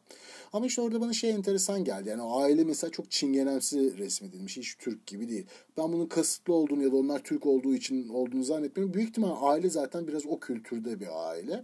Ama 0.54 0.66
işte 0.66 0.82
orada 0.82 1.02
bana 1.02 1.14
şey 1.14 1.30
enteresan 1.30 1.84
geldi. 1.84 2.10
Yani 2.10 2.22
aile 2.22 2.64
mesela 2.64 2.92
çok 2.92 3.12
çingenemsi 3.12 3.98
resmedilmiş. 3.98 4.58
Hiç 4.58 4.76
Türk 4.78 5.08
gibi 5.08 5.30
değil. 5.30 5.46
Ben 5.78 5.94
bunun 5.94 6.06
kasıtlı 6.06 6.54
olduğunu 6.54 6.84
ya 6.84 6.92
da 6.92 6.96
onlar 6.96 7.20
Türk 7.20 7.46
olduğu 7.46 7.76
için 7.76 8.10
olduğunu 8.10 8.44
zannetmiyorum. 8.44 8.94
Büyük 8.94 9.10
ihtimal 9.10 9.52
aile 9.54 9.70
zaten 9.70 10.08
biraz 10.08 10.26
o 10.26 10.40
kültürde 10.40 11.00
bir 11.00 11.30
aile. 11.30 11.64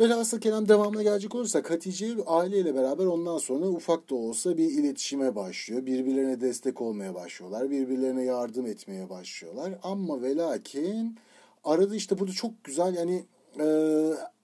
Velhasıl 0.00 0.40
kelam 0.40 0.68
devamına 0.68 1.02
gelecek 1.02 1.34
olursak 1.34 1.70
Hatice 1.70 2.14
aileyle 2.26 2.74
beraber 2.74 3.06
ondan 3.06 3.38
sonra 3.38 3.66
ufak 3.66 4.10
da 4.10 4.14
olsa 4.14 4.56
bir 4.56 4.70
iletişime 4.70 5.36
başlıyor. 5.36 5.86
Birbirlerine 5.86 6.40
destek 6.40 6.80
olmaya 6.80 7.14
başlıyorlar. 7.14 7.70
Birbirlerine 7.70 8.24
yardım 8.24 8.66
etmeye 8.66 9.10
başlıyorlar. 9.10 9.78
Ama 9.82 10.22
ve 10.22 10.36
lakin 10.36 11.18
arada 11.64 11.96
işte 11.96 12.18
burada 12.18 12.32
çok 12.32 12.64
güzel 12.64 12.94
yani 12.94 13.24
e, 13.60 13.66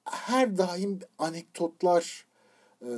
her 0.05 0.59
daim 0.59 0.99
anekdotlar 1.19 2.27
e, 2.83 2.91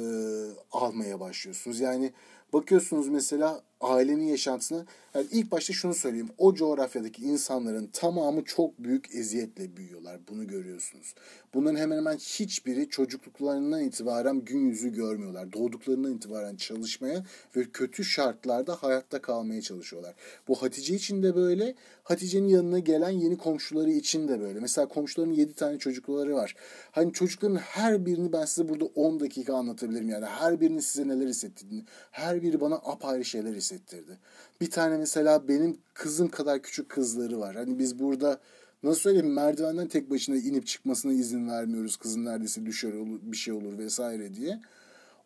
almaya 0.73 1.21
başlıyorsunuz. 1.21 1.81
Yani 1.81 2.13
bakıyorsunuz 2.53 3.09
mesela 3.09 3.63
ailenin 3.83 4.27
yaşantısına 4.27 4.87
yani 5.15 5.27
ilk 5.33 5.53
başta 5.53 5.73
şunu 5.73 5.95
söyleyeyim. 5.95 6.29
O 6.39 6.55
coğrafyadaki 6.55 7.23
insanların 7.23 7.87
tamamı 7.87 8.45
çok 8.45 8.79
büyük 8.79 9.15
eziyetle 9.15 9.77
büyüyorlar. 9.77 10.21
Bunu 10.29 10.47
görüyorsunuz. 10.47 11.15
Bunların 11.55 11.77
hemen 11.77 11.97
hemen 11.97 12.17
hiçbiri 12.17 12.89
çocukluklarından 12.89 13.81
itibaren 13.81 14.41
gün 14.41 14.69
yüzü 14.69 14.93
görmüyorlar. 14.93 15.53
Doğduklarından 15.53 16.15
itibaren 16.15 16.57
çalışmaya 16.57 17.25
ve 17.57 17.65
kötü 17.73 18.05
şartlarda 18.05 18.75
hayatta 18.75 19.23
kalmaya 19.23 19.63
çalışıyorlar. 19.63 20.15
Bu 20.49 20.63
Hatice 20.63 20.95
için 20.95 21.23
de 21.23 21.35
böyle. 21.35 21.75
Hatice'nin 22.05 22.49
yanına 22.49 22.79
gelen 22.79 23.11
yeni 23.11 23.39
komşuları 23.39 23.91
için 23.91 24.29
de 24.29 24.41
böyle. 24.41 24.61
Mesela 24.61 24.89
komşuların 24.89 25.33
7 25.33 25.55
tane 25.55 25.79
çocukları 25.79 26.35
var. 26.35 26.55
Hani 26.91 27.13
çocukların 27.13 27.57
her 27.57 28.07
birini 28.07 28.33
ben 28.33 28.45
size 28.45 28.69
burada 28.69 28.85
10 28.85 29.21
dakika 29.21 29.55
anlatabilirim. 29.55 30.09
Yani 30.09 30.27
her 30.27 30.61
birini 30.61 30.83
size 30.83 31.09
neler 31.09 31.27
hissettirdiğini. 31.27 31.85
Her 32.11 32.43
biri 32.43 32.61
bana 32.61 32.75
apayrı 32.75 33.25
şeyler 33.25 33.55
hissettirdi. 33.73 34.19
Bir 34.61 34.71
tane 34.71 34.97
mesela 34.97 35.49
benim 35.49 35.79
kızım 35.95 36.29
kadar 36.29 36.63
küçük 36.63 36.89
kızları 36.89 37.41
var. 37.41 37.57
Hani 37.57 37.79
biz 37.79 37.99
burada 37.99 38.41
nasıl 38.83 39.01
söyleyeyim 39.01 39.33
merdivenden 39.33 39.89
tek 39.89 40.11
başına 40.11 40.37
inip 40.37 40.67
çıkmasına 40.67 41.13
izin 41.13 41.49
vermiyoruz. 41.49 41.97
Kızın 41.97 42.25
neredeyse 42.25 42.67
düşer 42.67 42.93
olur, 42.93 43.21
bir 43.23 43.37
şey 43.37 43.55
olur 43.55 43.79
vesaire 43.79 44.35
diye. 44.35 44.61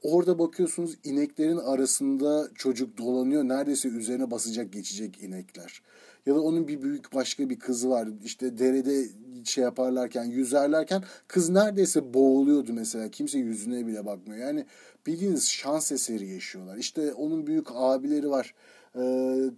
Orada 0.02 0.38
bakıyorsunuz 0.38 0.96
ineklerin 1.04 1.56
arasında 1.56 2.48
çocuk 2.54 2.98
dolanıyor. 2.98 3.44
Neredeyse 3.44 3.88
üzerine 3.88 4.30
basacak 4.30 4.72
geçecek 4.72 5.22
inekler. 5.22 5.82
Ya 6.26 6.34
da 6.34 6.40
onun 6.40 6.68
bir 6.68 6.82
büyük 6.82 7.14
başka 7.14 7.50
bir 7.50 7.58
kızı 7.58 7.90
var. 7.90 8.08
İşte 8.24 8.58
derede 8.58 9.08
şey 9.44 9.64
yaparlarken, 9.64 10.24
yüzerlerken 10.24 11.02
kız 11.28 11.50
neredeyse 11.50 12.14
boğuluyordu 12.14 12.72
mesela. 12.72 13.10
Kimse 13.10 13.38
yüzüne 13.38 13.86
bile 13.86 14.06
bakmıyor. 14.06 14.46
Yani 14.46 14.66
bildiğiniz 15.06 15.48
şans 15.48 15.92
eseri 15.92 16.28
yaşıyorlar. 16.28 16.76
İşte 16.76 17.12
onun 17.12 17.46
büyük 17.46 17.66
abileri 17.70 18.30
var. 18.30 18.54
Ee, 18.98 19.50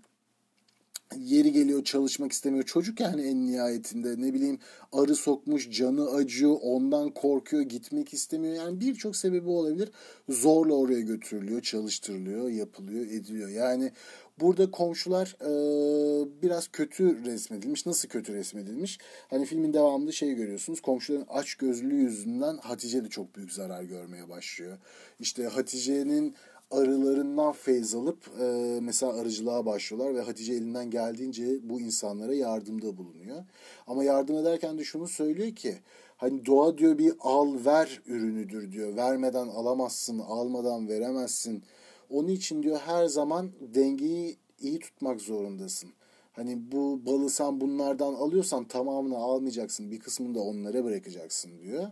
yeri 1.17 1.53
geliyor 1.53 1.85
çalışmak 1.85 2.33
istemiyor. 2.33 2.65
Çocuk 2.65 3.01
yani 3.01 3.23
en 3.23 3.47
nihayetinde 3.47 4.15
ne 4.21 4.35
bileyim 4.35 4.59
arı 4.93 5.15
sokmuş 5.17 5.71
canı 5.71 6.11
acıyor 6.11 6.57
ondan 6.63 7.11
korkuyor 7.11 7.63
gitmek 7.63 8.15
istemiyor. 8.15 8.55
Yani 8.55 8.81
birçok 8.81 9.17
sebebi 9.17 9.49
olabilir. 9.49 9.91
Zorla 10.29 10.75
oraya 10.75 11.01
götürülüyor 11.01 11.61
çalıştırılıyor 11.61 12.49
yapılıyor 12.49 13.07
ediliyor. 13.07 13.49
Yani 13.49 13.93
burada 14.41 14.71
komşular 14.71 15.37
e, 15.41 16.43
biraz 16.43 16.69
kötü 16.69 17.25
resmedilmiş. 17.25 17.87
Nasıl 17.87 18.09
kötü 18.09 18.35
resmedilmiş? 18.35 18.99
Hani 19.31 19.47
filmin 19.47 19.73
devamında 19.73 20.13
şey 20.13 20.35
görüyorsunuz. 20.35 20.81
Komşuların 20.81 21.27
aç 21.29 21.55
gözlülüğü 21.55 22.03
yüzünden 22.03 22.57
Hatice 22.57 23.05
de 23.05 23.09
çok 23.09 23.37
büyük 23.37 23.53
zarar 23.53 23.83
görmeye 23.83 24.29
başlıyor. 24.29 24.79
İşte 25.21 25.47
Hatice'nin 25.47 26.35
arılarından 26.71 27.53
feyz 27.53 27.95
alıp 27.95 28.19
e, 28.41 28.79
mesela 28.83 29.21
arıcılığa 29.21 29.67
başlıyorlar 29.67 30.15
ve 30.15 30.21
Hatice 30.21 30.53
elinden 30.53 30.91
geldiğince 30.91 31.47
bu 31.63 31.81
insanlara 31.81 32.35
yardımda 32.35 32.97
bulunuyor. 32.97 33.45
Ama 33.87 34.05
yardım 34.05 34.37
ederken 34.37 34.79
de 34.79 34.85
şunu 34.85 35.09
söylüyor 35.09 35.55
ki 35.55 35.79
hani 36.17 36.47
doğa 36.47 36.79
diyor 36.79 36.99
bir 36.99 37.13
al 37.21 37.65
ver 37.65 38.03
ürünüdür 38.07 38.73
diyor. 38.73 38.97
Vermeden 38.97 39.49
alamazsın, 39.49 40.19
almadan 40.19 40.89
veremezsin. 40.89 41.63
Onun 42.11 42.29
için 42.29 42.63
diyor 42.63 42.79
her 42.79 43.07
zaman 43.07 43.51
dengeyi 43.75 44.37
iyi 44.61 44.79
tutmak 44.79 45.21
zorundasın. 45.21 45.91
Hani 46.33 46.73
bu 46.73 47.07
balı 47.07 47.31
sen 47.31 47.61
bunlardan 47.61 48.15
alıyorsan 48.15 48.65
tamamını 48.65 49.17
almayacaksın. 49.17 49.91
Bir 49.91 49.99
kısmını 49.99 50.35
da 50.35 50.41
onlara 50.41 50.85
bırakacaksın 50.85 51.51
diyor. 51.63 51.87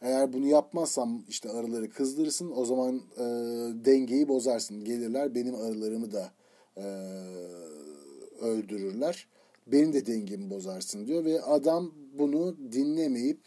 Eğer 0.00 0.32
bunu 0.32 0.46
yapmazsam 0.46 1.24
işte 1.28 1.50
arıları 1.50 1.90
kızdırırsın 1.90 2.52
o 2.56 2.64
zaman 2.64 2.96
e, 3.16 3.24
dengeyi 3.84 4.28
bozarsın. 4.28 4.84
Gelirler 4.84 5.34
benim 5.34 5.54
arılarımı 5.54 6.12
da 6.12 6.32
e, 6.76 6.84
öldürürler. 8.40 9.28
Benim 9.66 9.92
de 9.92 10.06
dengemi 10.06 10.50
bozarsın 10.50 11.06
diyor 11.06 11.24
ve 11.24 11.42
adam 11.42 11.92
bunu 12.18 12.56
dinlemeyip 12.72 13.40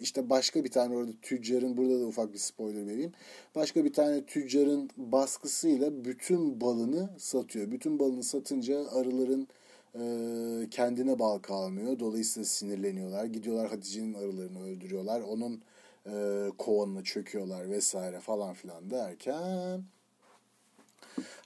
işte 0.00 0.30
başka 0.30 0.64
bir 0.64 0.70
tane 0.70 0.96
orada 0.96 1.12
tüccarın 1.22 1.76
burada 1.76 2.00
da 2.00 2.06
ufak 2.06 2.32
bir 2.32 2.38
spoiler 2.38 2.86
vereyim. 2.86 3.12
Başka 3.54 3.84
bir 3.84 3.92
tane 3.92 4.26
tüccarın 4.26 4.90
baskısıyla 4.96 6.04
bütün 6.04 6.60
balını 6.60 7.10
satıyor. 7.18 7.70
Bütün 7.70 7.98
balını 7.98 8.22
satınca 8.22 8.90
arıların 8.90 9.48
e, 9.94 10.00
kendine 10.70 11.18
bal 11.18 11.38
kalmıyor. 11.38 11.98
Dolayısıyla 11.98 12.44
sinirleniyorlar. 12.44 13.24
Gidiyorlar 13.24 13.68
Hatice'nin 13.68 14.14
arılarını 14.14 14.64
öldürüyorlar. 14.64 15.20
Onun 15.20 15.62
e, 16.06 16.46
kovanına 16.58 17.04
çöküyorlar 17.04 17.70
vesaire 17.70 18.20
falan 18.20 18.54
filan 18.54 18.90
derken 18.90 19.82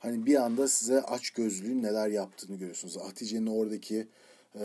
hani 0.00 0.26
bir 0.26 0.36
anda 0.36 0.68
size 0.68 1.02
aç 1.02 1.30
gözlüğün 1.30 1.82
neler 1.82 2.08
yaptığını 2.08 2.56
görüyorsunuz. 2.56 2.96
Hatice'nin 2.96 3.46
oradaki 3.46 4.08
e, 4.54 4.64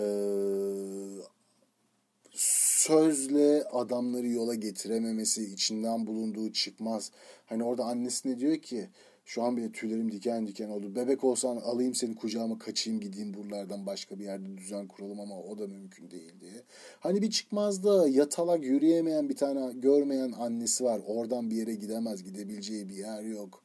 sözle 2.36 3.64
adamları 3.64 4.28
yola 4.28 4.56
getirememesi, 4.56 5.44
içinden 5.54 6.08
bulunduğu 6.08 6.52
çıkmaz. 6.52 7.12
Hani 7.46 7.64
orada 7.64 7.84
annesine 7.84 8.40
diyor 8.40 8.58
ki 8.58 8.90
şu 9.26 9.44
an 9.44 9.58
bile 9.58 9.72
tüylerim 9.72 10.12
diken 10.12 10.48
diken 10.48 10.70
oldu. 10.70 10.96
Bebek 10.96 11.24
olsan 11.24 11.58
alayım 11.58 11.96
seni 11.96 12.16
kucağıma 12.16 12.58
kaçayım 12.58 13.00
gideyim 13.00 13.34
buralardan 13.34 13.86
başka 13.86 14.20
bir 14.20 14.24
yerde 14.24 14.58
düzen 14.58 14.88
kuralım 14.88 15.20
ama 15.20 15.42
o 15.42 15.58
da 15.58 15.68
mümkün 15.68 16.12
değil 16.12 16.34
diye. 16.40 16.64
Hani 17.00 17.22
bir 17.22 17.32
çıkmazda 17.32 18.08
yatalak 18.08 18.64
yürüyemeyen 18.64 19.30
bir 19.30 19.36
tane 19.36 19.74
görmeyen 19.74 20.32
annesi 20.32 20.84
var. 20.84 21.02
Oradan 21.08 21.52
bir 21.52 21.56
yere 21.56 21.76
gidemez 21.76 22.24
gidebileceği 22.24 22.90
bir 22.90 22.96
yer 22.96 23.24
yok. 23.24 23.64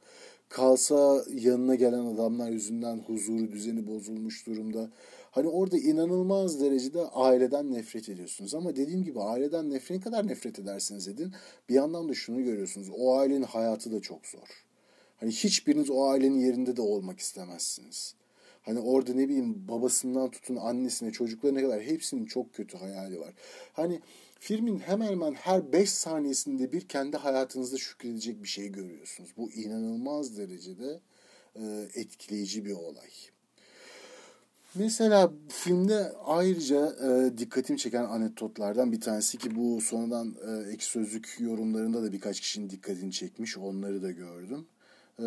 Kalsa 0.49 1.25
yanına 1.35 1.75
gelen 1.75 2.05
adamlar 2.07 2.51
yüzünden 2.51 2.99
huzuru 2.99 3.53
düzeni 3.53 3.87
bozulmuş 3.87 4.47
durumda. 4.47 4.91
Hani 5.31 5.49
orada 5.49 5.79
inanılmaz 5.79 6.61
derecede 6.61 7.03
aileden 7.03 7.73
nefret 7.73 8.09
ediyorsunuz. 8.09 8.55
Ama 8.55 8.77
dediğim 8.77 9.05
gibi 9.05 9.21
aileden 9.21 9.71
nefret 9.71 9.99
ne 9.99 10.05
kadar 10.05 10.27
nefret 10.27 10.59
edersiniz 10.59 11.09
edin. 11.09 11.35
Bir 11.69 11.75
yandan 11.75 12.09
da 12.09 12.15
şunu 12.15 12.45
görüyorsunuz. 12.45 12.89
O 12.97 13.15
ailenin 13.15 13.43
hayatı 13.43 13.93
da 13.93 14.01
çok 14.01 14.27
zor. 14.27 14.67
Hani 15.17 15.31
hiçbiriniz 15.31 15.91
o 15.91 16.05
ailenin 16.05 16.39
yerinde 16.39 16.77
de 16.77 16.83
olmak 16.83 17.21
istemezsiniz. 17.21 18.15
Hani 18.63 18.81
orada 18.81 19.15
ne 19.15 19.29
bileyim 19.29 19.69
babasından 19.69 20.31
tutun 20.31 20.57
annesine 20.57 21.11
çocuklarına 21.11 21.61
kadar 21.61 21.83
hepsinin 21.83 22.27
çok 22.27 22.55
kötü 22.55 22.79
hayali 22.79 23.21
var. 23.21 23.35
Hani 23.73 24.01
filmin 24.39 24.79
hemen 24.79 25.09
hemen 25.09 25.33
her 25.33 25.73
5 25.73 25.91
saniyesinde 25.91 26.73
bir 26.73 26.89
kendi 26.89 27.17
hayatınızda 27.17 27.79
şükredecek 27.79 28.43
bir 28.43 28.49
şey 28.49 28.69
görüyorsunuz. 28.69 29.31
Bu 29.37 29.53
inanılmaz 29.53 30.39
derecede 30.39 31.01
e, 31.57 31.89
etkileyici 31.95 32.65
bir 32.65 32.73
olay. 32.73 33.11
Mesela 34.75 35.33
filmde 35.49 36.13
ayrıca 36.25 36.87
e, 36.87 37.39
dikkatimi 37.39 37.79
çeken 37.79 38.05
anekdotlardan 38.05 38.93
bir 38.93 39.01
tanesi 39.01 39.39
ki 39.39 39.57
bu 39.57 39.81
sonradan 39.81 40.35
e, 40.49 40.71
ek 40.73 40.85
sözlük 40.85 41.37
yorumlarında 41.41 42.03
da 42.03 42.13
birkaç 42.13 42.41
kişinin 42.41 42.71
dikkatini 42.71 43.13
çekmiş. 43.13 43.59
Onları 43.59 44.03
da 44.03 44.11
gördüm. 44.11 44.67
E, 45.19 45.27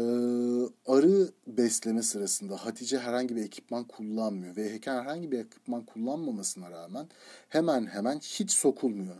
arı 0.91 1.31
besleme 1.47 2.03
sırasında 2.03 2.65
Hatice 2.65 2.99
herhangi 2.99 3.35
bir 3.35 3.43
ekipman 3.43 3.83
kullanmıyor 3.83 4.55
ve 4.55 4.73
Heken 4.73 5.01
herhangi 5.01 5.31
bir 5.31 5.39
ekipman 5.39 5.85
kullanmamasına 5.85 6.71
rağmen 6.71 7.07
hemen 7.49 7.85
hemen 7.85 8.19
hiç 8.19 8.51
sokulmuyor. 8.51 9.15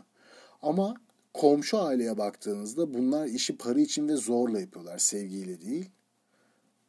Ama 0.62 0.94
komşu 1.34 1.78
aileye 1.78 2.18
baktığınızda 2.18 2.94
bunlar 2.94 3.26
işi 3.26 3.56
para 3.56 3.80
için 3.80 4.08
ve 4.08 4.16
zorla 4.16 4.60
yapıyorlar 4.60 4.98
sevgiyle 4.98 5.60
değil 5.60 5.90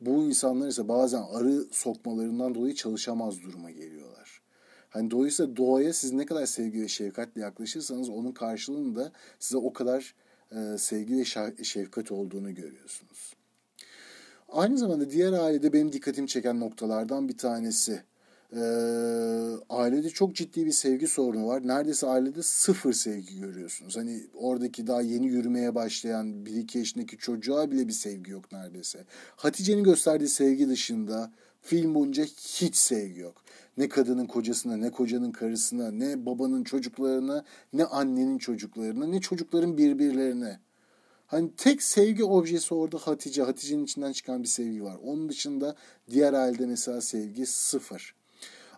bu 0.01 0.23
insanlar 0.23 0.67
ise 0.67 0.87
bazen 0.87 1.23
arı 1.33 1.65
sokmalarından 1.71 2.55
dolayı 2.55 2.75
çalışamaz 2.75 3.41
duruma 3.41 3.71
geliyorlar. 3.71 4.41
Hani 4.89 5.11
dolayısıyla 5.11 5.55
doğaya 5.55 5.93
siz 5.93 6.11
ne 6.11 6.25
kadar 6.25 6.45
sevgi 6.45 6.81
ve 6.81 6.87
şefkatle 6.87 7.41
yaklaşırsanız 7.41 8.09
onun 8.09 8.31
karşılığında 8.31 9.11
size 9.39 9.57
o 9.57 9.73
kadar 9.73 10.15
e, 10.51 10.77
sevgi 10.77 11.17
ve 11.17 11.25
şefkat 11.63 12.11
olduğunu 12.11 12.55
görüyorsunuz. 12.55 13.33
Aynı 14.49 14.77
zamanda 14.77 15.09
diğer 15.09 15.33
ailede 15.33 15.73
benim 15.73 15.93
dikkatimi 15.93 16.27
çeken 16.27 16.59
noktalardan 16.59 17.29
bir 17.29 17.37
tanesi 17.37 18.03
e, 18.55 18.65
ailede 19.69 20.09
çok 20.09 20.35
ciddi 20.35 20.65
bir 20.65 20.71
sevgi 20.71 21.07
sorunu 21.07 21.47
var. 21.47 21.67
Neredeyse 21.67 22.07
ailede 22.07 22.43
sıfır 22.43 22.93
sevgi 22.93 23.39
görüyorsunuz. 23.39 23.97
Hani 23.97 24.21
oradaki 24.33 24.87
daha 24.87 25.01
yeni 25.01 25.27
yürümeye 25.27 25.75
başlayan 25.75 26.27
1-2 26.27 26.77
yaşındaki 26.77 27.17
çocuğa 27.17 27.71
bile 27.71 27.87
bir 27.87 27.93
sevgi 27.93 28.31
yok 28.31 28.51
neredeyse. 28.51 29.05
Hatice'nin 29.35 29.83
gösterdiği 29.83 30.27
sevgi 30.27 30.69
dışında 30.69 31.31
film 31.61 31.95
boyunca 31.95 32.23
hiç 32.23 32.75
sevgi 32.75 33.19
yok. 33.19 33.43
Ne 33.77 33.89
kadının 33.89 34.25
kocasına, 34.25 34.77
ne 34.77 34.91
kocanın 34.91 35.31
karısına, 35.31 35.91
ne 35.91 36.25
babanın 36.25 36.63
çocuklarına, 36.63 37.45
ne 37.73 37.85
annenin 37.85 38.37
çocuklarına, 38.37 39.05
ne 39.07 39.21
çocukların 39.21 39.77
birbirlerine. 39.77 40.59
Hani 41.27 41.51
tek 41.57 41.83
sevgi 41.83 42.23
objesi 42.23 42.73
orada 42.73 42.97
Hatice. 42.97 43.43
Hatice'nin 43.43 43.83
içinden 43.83 44.11
çıkan 44.11 44.43
bir 44.43 44.47
sevgi 44.47 44.83
var. 44.83 44.97
Onun 45.03 45.29
dışında 45.29 45.75
diğer 46.09 46.33
ailede 46.33 46.65
mesela 46.65 47.01
sevgi 47.01 47.45
sıfır 47.45 48.15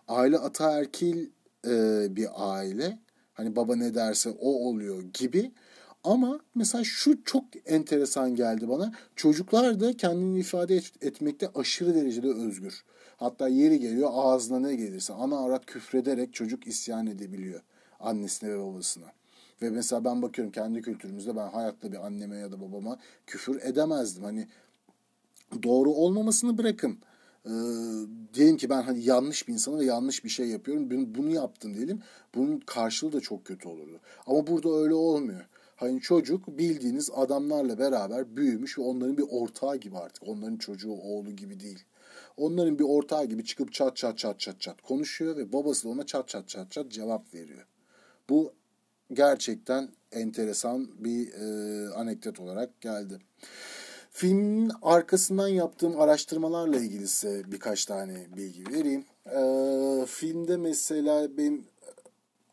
aile 0.08 0.38
ataerkil 0.38 1.30
e, 1.66 2.06
bir 2.16 2.28
aile. 2.34 2.98
Hani 3.34 3.56
baba 3.56 3.76
ne 3.76 3.94
derse 3.94 4.30
o 4.30 4.68
oluyor 4.68 5.02
gibi. 5.02 5.52
Ama 6.04 6.40
mesela 6.54 6.84
şu 6.84 7.24
çok 7.24 7.44
enteresan 7.66 8.34
geldi 8.34 8.68
bana. 8.68 8.92
Çocuklar 9.16 9.80
da 9.80 9.96
kendini 9.96 10.38
ifade 10.38 10.76
et, 10.76 10.92
etmekte 11.00 11.48
aşırı 11.54 11.94
derecede 11.94 12.28
özgür. 12.28 12.84
Hatta 13.16 13.48
yeri 13.48 13.80
geliyor 13.80 14.10
ağzına 14.12 14.60
ne 14.60 14.74
gelirse 14.74 15.12
ana 15.12 15.44
arat 15.44 15.66
küfrederek 15.66 16.34
çocuk 16.34 16.66
isyan 16.66 17.06
edebiliyor 17.06 17.60
annesine 18.00 18.50
ve 18.50 18.58
babasına. 18.58 19.06
Ve 19.62 19.70
mesela 19.70 20.04
ben 20.04 20.22
bakıyorum 20.22 20.52
kendi 20.52 20.82
kültürümüzde 20.82 21.36
ben 21.36 21.48
hayatta 21.48 21.92
bir 21.92 22.06
anneme 22.06 22.36
ya 22.36 22.52
da 22.52 22.60
babama 22.60 22.98
küfür 23.26 23.62
edemezdim. 23.62 24.24
Hani 24.24 24.48
doğru 25.62 25.90
olmamasını 25.90 26.58
bırakın 26.58 26.98
e, 27.48 27.54
diyelim 28.34 28.56
ki 28.56 28.70
ben 28.70 28.82
hani 28.82 29.04
yanlış 29.04 29.48
bir 29.48 29.52
insanım 29.52 29.80
ve 29.80 29.84
yanlış 29.84 30.24
bir 30.24 30.28
şey 30.28 30.48
yapıyorum. 30.48 30.90
Bunu, 30.90 31.14
bunu 31.14 31.30
yaptım 31.30 31.74
diyelim. 31.74 32.02
Bunun 32.34 32.60
karşılığı 32.60 33.12
da 33.12 33.20
çok 33.20 33.44
kötü 33.44 33.68
olurdu. 33.68 34.00
Ama 34.26 34.46
burada 34.46 34.68
öyle 34.74 34.94
olmuyor. 34.94 35.46
Hani 35.76 36.00
çocuk 36.00 36.58
bildiğiniz 36.58 37.10
adamlarla 37.14 37.78
beraber 37.78 38.36
büyümüş 38.36 38.78
ve 38.78 38.82
onların 38.82 39.18
bir 39.18 39.26
ortağı 39.30 39.76
gibi 39.76 39.98
artık. 39.98 40.28
Onların 40.28 40.56
çocuğu, 40.56 40.92
oğlu 40.92 41.30
gibi 41.30 41.60
değil. 41.60 41.84
Onların 42.36 42.78
bir 42.78 42.84
ortağı 42.84 43.24
gibi 43.24 43.44
çıkıp 43.44 43.72
çat 43.72 43.96
çat 43.96 44.18
çat 44.18 44.40
çat 44.40 44.60
çat 44.60 44.82
konuşuyor 44.82 45.36
ve 45.36 45.52
babası 45.52 45.84
da 45.84 45.88
ona 45.88 46.06
çat 46.06 46.28
çat 46.28 46.48
çat 46.48 46.70
çat 46.72 46.90
cevap 46.90 47.34
veriyor. 47.34 47.66
Bu 48.28 48.52
gerçekten 49.12 49.88
enteresan 50.12 50.88
bir 50.98 51.32
e, 51.32 51.88
anekdot 51.94 52.40
olarak 52.40 52.80
geldi. 52.80 53.18
Filmin 54.10 54.72
arkasından 54.82 55.48
yaptığım 55.48 56.00
araştırmalarla 56.00 56.76
ilgili 56.76 57.08
size 57.08 57.42
birkaç 57.52 57.84
tane 57.84 58.26
bilgi 58.36 58.64
vereyim. 58.72 59.04
Ee, 59.26 60.06
filmde 60.06 60.56
mesela 60.56 61.36
benim 61.38 61.64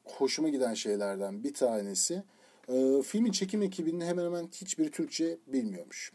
hoşuma 0.06 0.50
giden 0.50 0.74
şeylerden 0.74 1.44
bir 1.44 1.54
tanesi 1.54 2.24
e, 2.70 3.02
filmin 3.02 3.32
çekim 3.32 3.62
ekibinin 3.62 4.02
hemen 4.02 4.26
hemen 4.26 4.48
hiçbir 4.52 4.91
Türkçe 4.91 5.38
bilmiyormuş. 5.48 6.12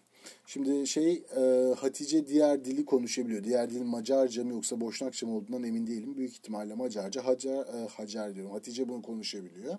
Şimdi 0.46 0.86
şey 0.86 1.22
e, 1.36 1.74
Hatice 1.78 2.26
diğer 2.26 2.64
dili 2.64 2.84
konuşabiliyor. 2.84 3.44
Diğer 3.44 3.70
dilin 3.70 3.86
Macarca 3.86 4.44
mı 4.44 4.50
yoksa 4.50 4.80
Boşnakça 4.80 5.26
mı 5.26 5.36
olduğundan 5.36 5.62
emin 5.62 5.86
değilim. 5.86 6.16
Büyük 6.16 6.32
ihtimalle 6.32 6.74
Macarca. 6.74 7.26
Hacer, 7.26 7.58
e, 7.58 7.88
Hacer 7.88 8.34
diyorum. 8.34 8.52
Hatice 8.52 8.88
bunu 8.88 9.02
konuşabiliyor. 9.02 9.78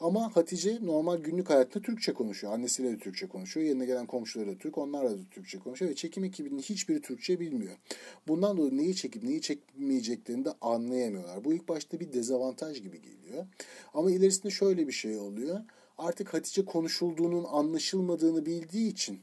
Ama 0.00 0.36
Hatice 0.36 0.78
normal 0.82 1.18
günlük 1.18 1.50
hayatta 1.50 1.80
Türkçe 1.80 2.12
konuşuyor. 2.12 2.52
Annesiyle 2.52 2.92
de 2.92 2.98
Türkçe 2.98 3.26
konuşuyor. 3.26 3.66
Yerine 3.66 3.86
gelen 3.86 4.06
komşuları 4.06 4.48
da 4.48 4.58
Türk. 4.58 4.78
Onlarla 4.78 5.10
da 5.10 5.22
Türkçe 5.30 5.58
konuşuyor. 5.58 5.90
Ve 5.90 5.94
çekim 5.94 6.24
ekibinin 6.24 6.58
hiçbiri 6.58 7.00
Türkçe 7.00 7.40
bilmiyor. 7.40 7.76
Bundan 8.28 8.56
dolayı 8.56 8.76
neyi 8.76 8.96
çekip 8.96 9.22
neyi 9.22 9.40
çekmeyeceklerini 9.40 10.44
de 10.44 10.52
anlayamıyorlar. 10.60 11.44
Bu 11.44 11.52
ilk 11.52 11.68
başta 11.68 12.00
bir 12.00 12.12
dezavantaj 12.12 12.82
gibi 12.82 13.02
geliyor. 13.02 13.46
Ama 13.94 14.10
ilerisinde 14.10 14.50
şöyle 14.50 14.86
bir 14.86 14.92
şey 14.92 15.18
oluyor. 15.18 15.60
Artık 15.98 16.34
Hatice 16.34 16.64
konuşulduğunun 16.64 17.44
anlaşılmadığını 17.44 18.46
bildiği 18.46 18.90
için 18.90 19.20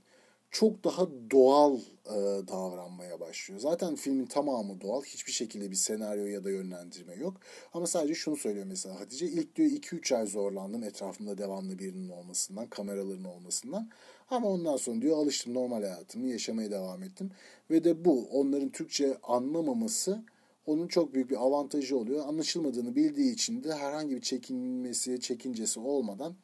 çok 0.54 0.84
daha 0.84 1.08
doğal 1.32 1.78
e, 2.06 2.48
davranmaya 2.48 3.20
başlıyor. 3.20 3.60
Zaten 3.60 3.96
filmin 3.96 4.26
tamamı 4.26 4.82
doğal. 4.82 5.04
Hiçbir 5.04 5.32
şekilde 5.32 5.72
bir 5.72 5.76
senaryo 5.76 6.26
ya 6.26 6.44
da 6.44 6.52
yönlendirme 6.52 7.16
yok. 7.16 7.38
Ama 7.74 7.88
sadece 7.88 8.16
şunu 8.16 8.36
söylüyor 8.36 8.66
mesela 8.66 9.00
Hatice. 9.00 9.26
ilk 9.26 9.56
diyor 9.56 9.70
2-3 9.70 10.16
ay 10.16 10.28
zorlandım 10.28 10.84
etrafımda 10.84 11.38
devamlı 11.38 11.80
birinin 11.80 12.10
olmasından, 12.10 12.68
kameraların 12.68 13.24
olmasından. 13.24 13.90
Ama 14.30 14.50
ondan 14.50 14.78
sonra 14.78 15.02
diyor 15.02 15.18
alıştım 15.18 15.54
normal 15.54 15.82
hayatımı 15.82 16.28
yaşamaya 16.28 16.72
devam 16.72 17.04
ettim. 17.04 17.32
Ve 17.70 17.84
de 17.84 18.06
bu 18.06 18.28
onların 18.32 18.70
Türkçe 18.70 19.18
anlamaması 19.24 20.24
onun 20.66 20.88
çok 20.88 21.14
büyük 21.14 21.30
bir 21.30 21.46
avantajı 21.46 21.98
oluyor. 21.98 22.28
Anlaşılmadığını 22.28 22.96
bildiği 22.96 23.34
için 23.34 23.64
de 23.64 23.74
herhangi 23.76 24.16
bir 24.16 24.22
çekinmesi, 24.22 25.20
çekincesi 25.20 25.80
olmadan 25.80 26.36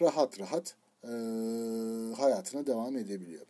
rahat 0.00 0.40
rahat 0.40 0.76
e, 1.04 1.12
hayatına 2.16 2.66
devam 2.66 2.96
edebiliyor. 2.96 3.46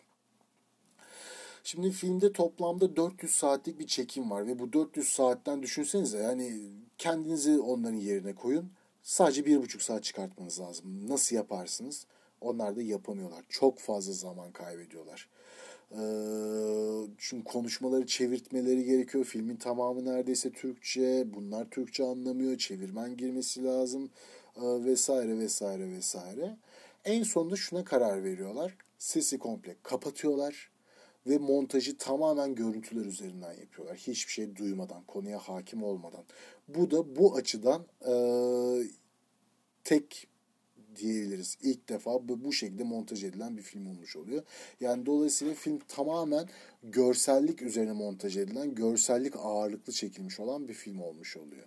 Şimdi 1.65 1.91
filmde 1.91 2.33
toplamda 2.33 2.97
400 2.97 3.33
saatlik 3.33 3.79
bir 3.79 3.87
çekim 3.87 4.31
var 4.31 4.47
ve 4.47 4.59
bu 4.59 4.73
400 4.73 5.09
saatten 5.09 5.63
düşünsenize 5.63 6.19
yani 6.19 6.71
kendinizi 6.99 7.61
onların 7.61 7.97
yerine 7.97 8.35
koyun. 8.35 8.71
Sadece 9.03 9.47
bir 9.47 9.63
buçuk 9.63 9.83
saat 9.83 10.05
çıkartmanız 10.05 10.61
lazım. 10.61 11.09
Nasıl 11.09 11.37
yaparsınız? 11.37 12.07
Onlar 12.41 12.77
da 12.77 12.83
yapamıyorlar. 12.83 13.45
Çok 13.49 13.79
fazla 13.79 14.13
zaman 14.13 14.53
kaybediyorlar. 14.53 15.29
Ee, 15.93 15.99
çünkü 17.19 17.45
konuşmaları 17.45 18.07
çevirtmeleri 18.07 18.85
gerekiyor. 18.85 19.25
Filmin 19.25 19.57
tamamı 19.57 20.05
neredeyse 20.05 20.51
Türkçe. 20.51 21.27
Bunlar 21.35 21.71
Türkçe 21.71 22.05
anlamıyor. 22.05 22.59
Çevirmen 22.59 23.17
girmesi 23.17 23.65
lazım. 23.65 24.11
Ee, 24.57 24.85
vesaire 24.85 25.39
vesaire 25.39 25.91
vesaire. 25.91 26.57
En 27.05 27.23
sonunda 27.23 27.57
şuna 27.57 27.85
karar 27.85 28.25
veriyorlar. 28.25 28.77
Sesi 28.99 29.39
komple 29.39 29.77
kapatıyorlar 29.83 30.71
ve 31.27 31.39
montajı 31.39 31.99
tamamen 31.99 32.55
görüntüler 32.55 33.05
üzerinden 33.05 33.53
yapıyorlar. 33.53 33.97
Hiçbir 33.97 34.33
şey 34.33 34.57
duymadan, 34.57 35.03
konuya 35.05 35.39
hakim 35.39 35.83
olmadan. 35.83 36.25
Bu 36.69 36.91
da 36.91 37.17
bu 37.17 37.37
açıdan 37.37 37.87
e, 38.09 38.13
tek 39.85 40.29
diyebiliriz. 40.97 41.59
İlk 41.63 41.89
defa 41.89 42.29
bu, 42.29 42.45
bu 42.45 42.53
şekilde 42.53 42.85
montaj 42.85 43.25
edilen 43.25 43.57
bir 43.57 43.63
film 43.63 43.87
olmuş 43.87 44.17
oluyor. 44.17 44.43
Yani 44.81 45.07
dolayısıyla 45.07 45.55
film 45.55 45.79
tamamen 45.89 46.49
görsellik 46.83 47.63
üzerine 47.63 47.93
montaj 47.93 48.37
edilen, 48.37 48.75
görsellik 48.75 49.37
ağırlıklı 49.37 49.93
çekilmiş 49.93 50.41
olan 50.41 50.69
bir 50.69 50.75
film 50.75 51.01
olmuş 51.01 51.37
oluyor. 51.37 51.67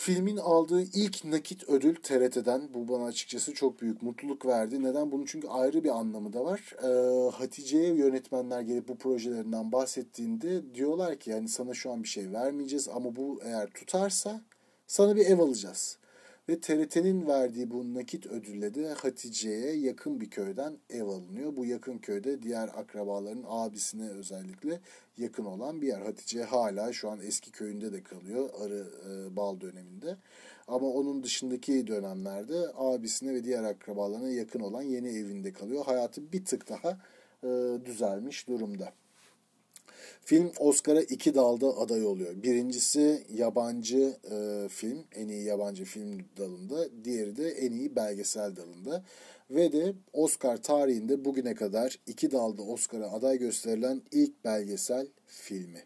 Filmin 0.00 0.36
aldığı 0.36 0.82
ilk 0.82 1.24
nakit 1.24 1.68
ödül 1.68 1.94
TRT'den. 1.94 2.74
Bu 2.74 2.88
bana 2.88 3.04
açıkçası 3.04 3.54
çok 3.54 3.80
büyük 3.80 4.02
mutluluk 4.02 4.46
verdi. 4.46 4.82
Neden? 4.82 5.12
Bunun 5.12 5.24
çünkü 5.24 5.48
ayrı 5.48 5.84
bir 5.84 5.88
anlamı 5.88 6.32
da 6.32 6.44
var. 6.44 6.74
Ee, 6.82 7.30
Hatice'ye 7.30 7.94
yönetmenler 7.94 8.60
gelip 8.60 8.88
bu 8.88 8.98
projelerinden 8.98 9.72
bahsettiğinde 9.72 10.74
diyorlar 10.74 11.16
ki 11.16 11.30
yani 11.30 11.48
sana 11.48 11.74
şu 11.74 11.90
an 11.90 12.02
bir 12.02 12.08
şey 12.08 12.32
vermeyeceğiz 12.32 12.88
ama 12.88 13.16
bu 13.16 13.40
eğer 13.44 13.70
tutarsa 13.70 14.40
sana 14.86 15.16
bir 15.16 15.26
ev 15.26 15.38
alacağız. 15.38 15.97
Ve 16.48 16.60
TRT'nin 16.60 17.26
verdiği 17.26 17.70
bu 17.70 17.94
nakit 17.94 18.26
ödülle 18.26 18.74
de 18.74 18.88
Hatice'ye 18.88 19.76
yakın 19.76 20.20
bir 20.20 20.30
köyden 20.30 20.78
ev 20.90 21.02
alınıyor. 21.02 21.56
Bu 21.56 21.64
yakın 21.66 21.98
köyde 21.98 22.42
diğer 22.42 22.68
akrabaların 22.68 23.44
abisine 23.48 24.10
özellikle 24.10 24.80
yakın 25.18 25.44
olan 25.44 25.82
bir 25.82 25.86
yer. 25.86 26.00
Hatice 26.00 26.42
hala 26.42 26.92
şu 26.92 27.10
an 27.10 27.20
eski 27.20 27.50
köyünde 27.50 27.92
de 27.92 28.02
kalıyor 28.02 28.50
arı 28.60 28.86
e, 29.10 29.36
bal 29.36 29.60
döneminde. 29.60 30.16
Ama 30.68 30.86
onun 30.86 31.22
dışındaki 31.22 31.86
dönemlerde 31.86 32.66
abisine 32.74 33.34
ve 33.34 33.44
diğer 33.44 33.64
akrabalarına 33.64 34.30
yakın 34.30 34.60
olan 34.60 34.82
yeni 34.82 35.08
evinde 35.08 35.52
kalıyor. 35.52 35.84
Hayatı 35.84 36.32
bir 36.32 36.44
tık 36.44 36.68
daha 36.68 36.98
e, 37.44 37.78
düzelmiş 37.86 38.48
durumda. 38.48 38.92
Film 40.24 40.52
Oscar'a 40.58 41.02
iki 41.02 41.34
dalda 41.34 41.66
aday 41.66 42.06
oluyor. 42.06 42.42
Birincisi 42.42 43.26
yabancı 43.34 44.16
e, 44.30 44.68
film, 44.68 45.04
en 45.14 45.28
iyi 45.28 45.44
yabancı 45.44 45.84
film 45.84 46.18
dalında. 46.38 47.04
Diğeri 47.04 47.36
de 47.36 47.50
en 47.50 47.72
iyi 47.72 47.96
belgesel 47.96 48.56
dalında. 48.56 49.04
Ve 49.50 49.72
de 49.72 49.94
Oscar 50.12 50.62
tarihinde 50.62 51.24
bugüne 51.24 51.54
kadar 51.54 51.98
iki 52.06 52.30
dalda 52.30 52.62
Oscar'a 52.62 53.12
aday 53.12 53.38
gösterilen 53.38 54.02
ilk 54.12 54.44
belgesel 54.44 55.06
filmi. 55.26 55.82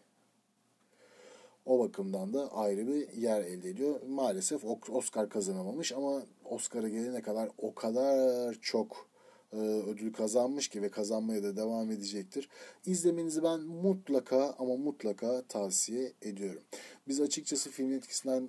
O 1.65 1.79
bakımdan 1.79 2.33
da 2.33 2.53
ayrı 2.53 2.87
bir 2.87 3.13
yer 3.13 3.41
elde 3.41 3.69
ediyor. 3.69 4.01
Maalesef 4.09 4.63
Oscar 4.89 5.29
kazanamamış 5.29 5.91
ama 5.91 6.23
Oscar'a 6.45 6.89
gelene 6.89 7.21
kadar 7.21 7.49
o 7.57 7.75
kadar 7.75 8.55
çok 8.61 9.12
e, 9.53 9.57
ödül 9.59 10.13
kazanmış 10.13 10.67
ki 10.67 10.81
ve 10.81 10.89
kazanmaya 10.89 11.43
da 11.43 11.57
devam 11.57 11.91
edecektir. 11.91 12.49
İzlemenizi 12.85 13.43
ben 13.43 13.59
mutlaka 13.59 14.55
ama 14.59 14.75
mutlaka 14.75 15.41
tavsiye 15.47 16.13
ediyorum. 16.21 16.63
Biz 17.07 17.21
açıkçası 17.21 17.69
filmin 17.69 17.97
etkisinden 17.97 18.47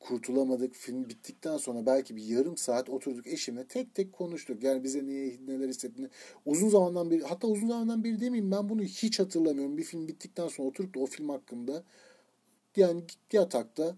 kurtulamadık. 0.00 0.74
Film 0.74 1.08
bittikten 1.08 1.56
sonra 1.56 1.86
belki 1.86 2.16
bir 2.16 2.22
yarım 2.22 2.56
saat 2.56 2.90
oturduk 2.90 3.26
eşimle 3.26 3.66
tek 3.66 3.94
tek 3.94 4.12
konuştuk. 4.12 4.62
Yani 4.62 4.84
bize 4.84 5.06
niye 5.06 5.38
neler 5.46 5.68
hissettiğini 5.68 6.10
uzun 6.46 6.68
zamandan 6.68 7.10
beri 7.10 7.22
hatta 7.22 7.46
uzun 7.48 7.68
zamandan 7.68 8.04
beri 8.04 8.20
demeyeyim 8.20 8.50
ben 8.50 8.68
bunu 8.68 8.82
hiç 8.82 9.20
hatırlamıyorum. 9.20 9.76
Bir 9.76 9.82
film 9.82 10.08
bittikten 10.08 10.48
sonra 10.48 10.68
oturup 10.68 10.94
da 10.94 11.00
o 11.00 11.06
film 11.06 11.28
hakkında 11.28 11.84
yani 12.76 13.04
yatakta 13.32 13.96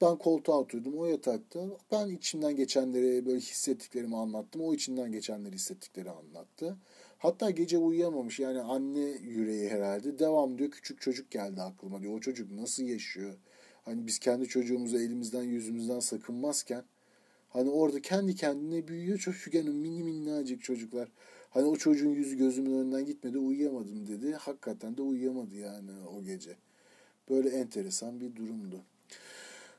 ben 0.00 0.16
koltuğa 0.16 0.58
oturdum 0.58 0.98
o 0.98 1.06
yatakta. 1.06 1.60
Ben 1.92 2.08
içimden 2.08 2.56
geçenleri 2.56 3.26
böyle 3.26 3.40
hissettiklerimi 3.40 4.16
anlattım. 4.16 4.62
O 4.62 4.74
içinden 4.74 5.12
geçenleri 5.12 5.54
hissettikleri 5.54 6.10
anlattı. 6.10 6.76
Hatta 7.18 7.50
gece 7.50 7.78
uyuyamamış 7.78 8.40
yani 8.40 8.60
anne 8.60 9.00
yüreği 9.00 9.68
herhalde. 9.68 10.18
Devam 10.18 10.58
diyor 10.58 10.70
küçük 10.70 11.00
çocuk 11.00 11.30
geldi 11.30 11.62
aklıma 11.62 12.02
diyor. 12.02 12.12
O 12.12 12.20
çocuk 12.20 12.52
nasıl 12.52 12.82
yaşıyor? 12.82 13.34
Hani 13.84 14.06
biz 14.06 14.18
kendi 14.18 14.48
çocuğumuzu 14.48 14.98
elimizden 14.98 15.42
yüzümüzden 15.42 16.00
sakınmazken 16.00 16.84
hani 17.48 17.70
orada 17.70 18.02
kendi 18.02 18.34
kendine 18.34 18.88
büyüyor 18.88 19.18
çocuk 19.18 19.54
yani 19.54 19.70
mini 19.70 20.02
minnacık 20.02 20.62
çocuklar. 20.62 21.08
Hani 21.50 21.66
o 21.66 21.76
çocuğun 21.76 22.10
yüzü 22.10 22.36
gözümün 22.36 22.72
önünden 22.72 23.06
gitmedi 23.06 23.38
uyuyamadım 23.38 24.06
dedi. 24.06 24.32
Hakikaten 24.32 24.96
de 24.96 25.02
uyuyamadı 25.02 25.56
yani 25.56 25.90
o 26.16 26.22
gece. 26.22 26.56
Böyle 27.30 27.48
enteresan 27.48 28.20
bir 28.20 28.36
durumdu. 28.36 28.82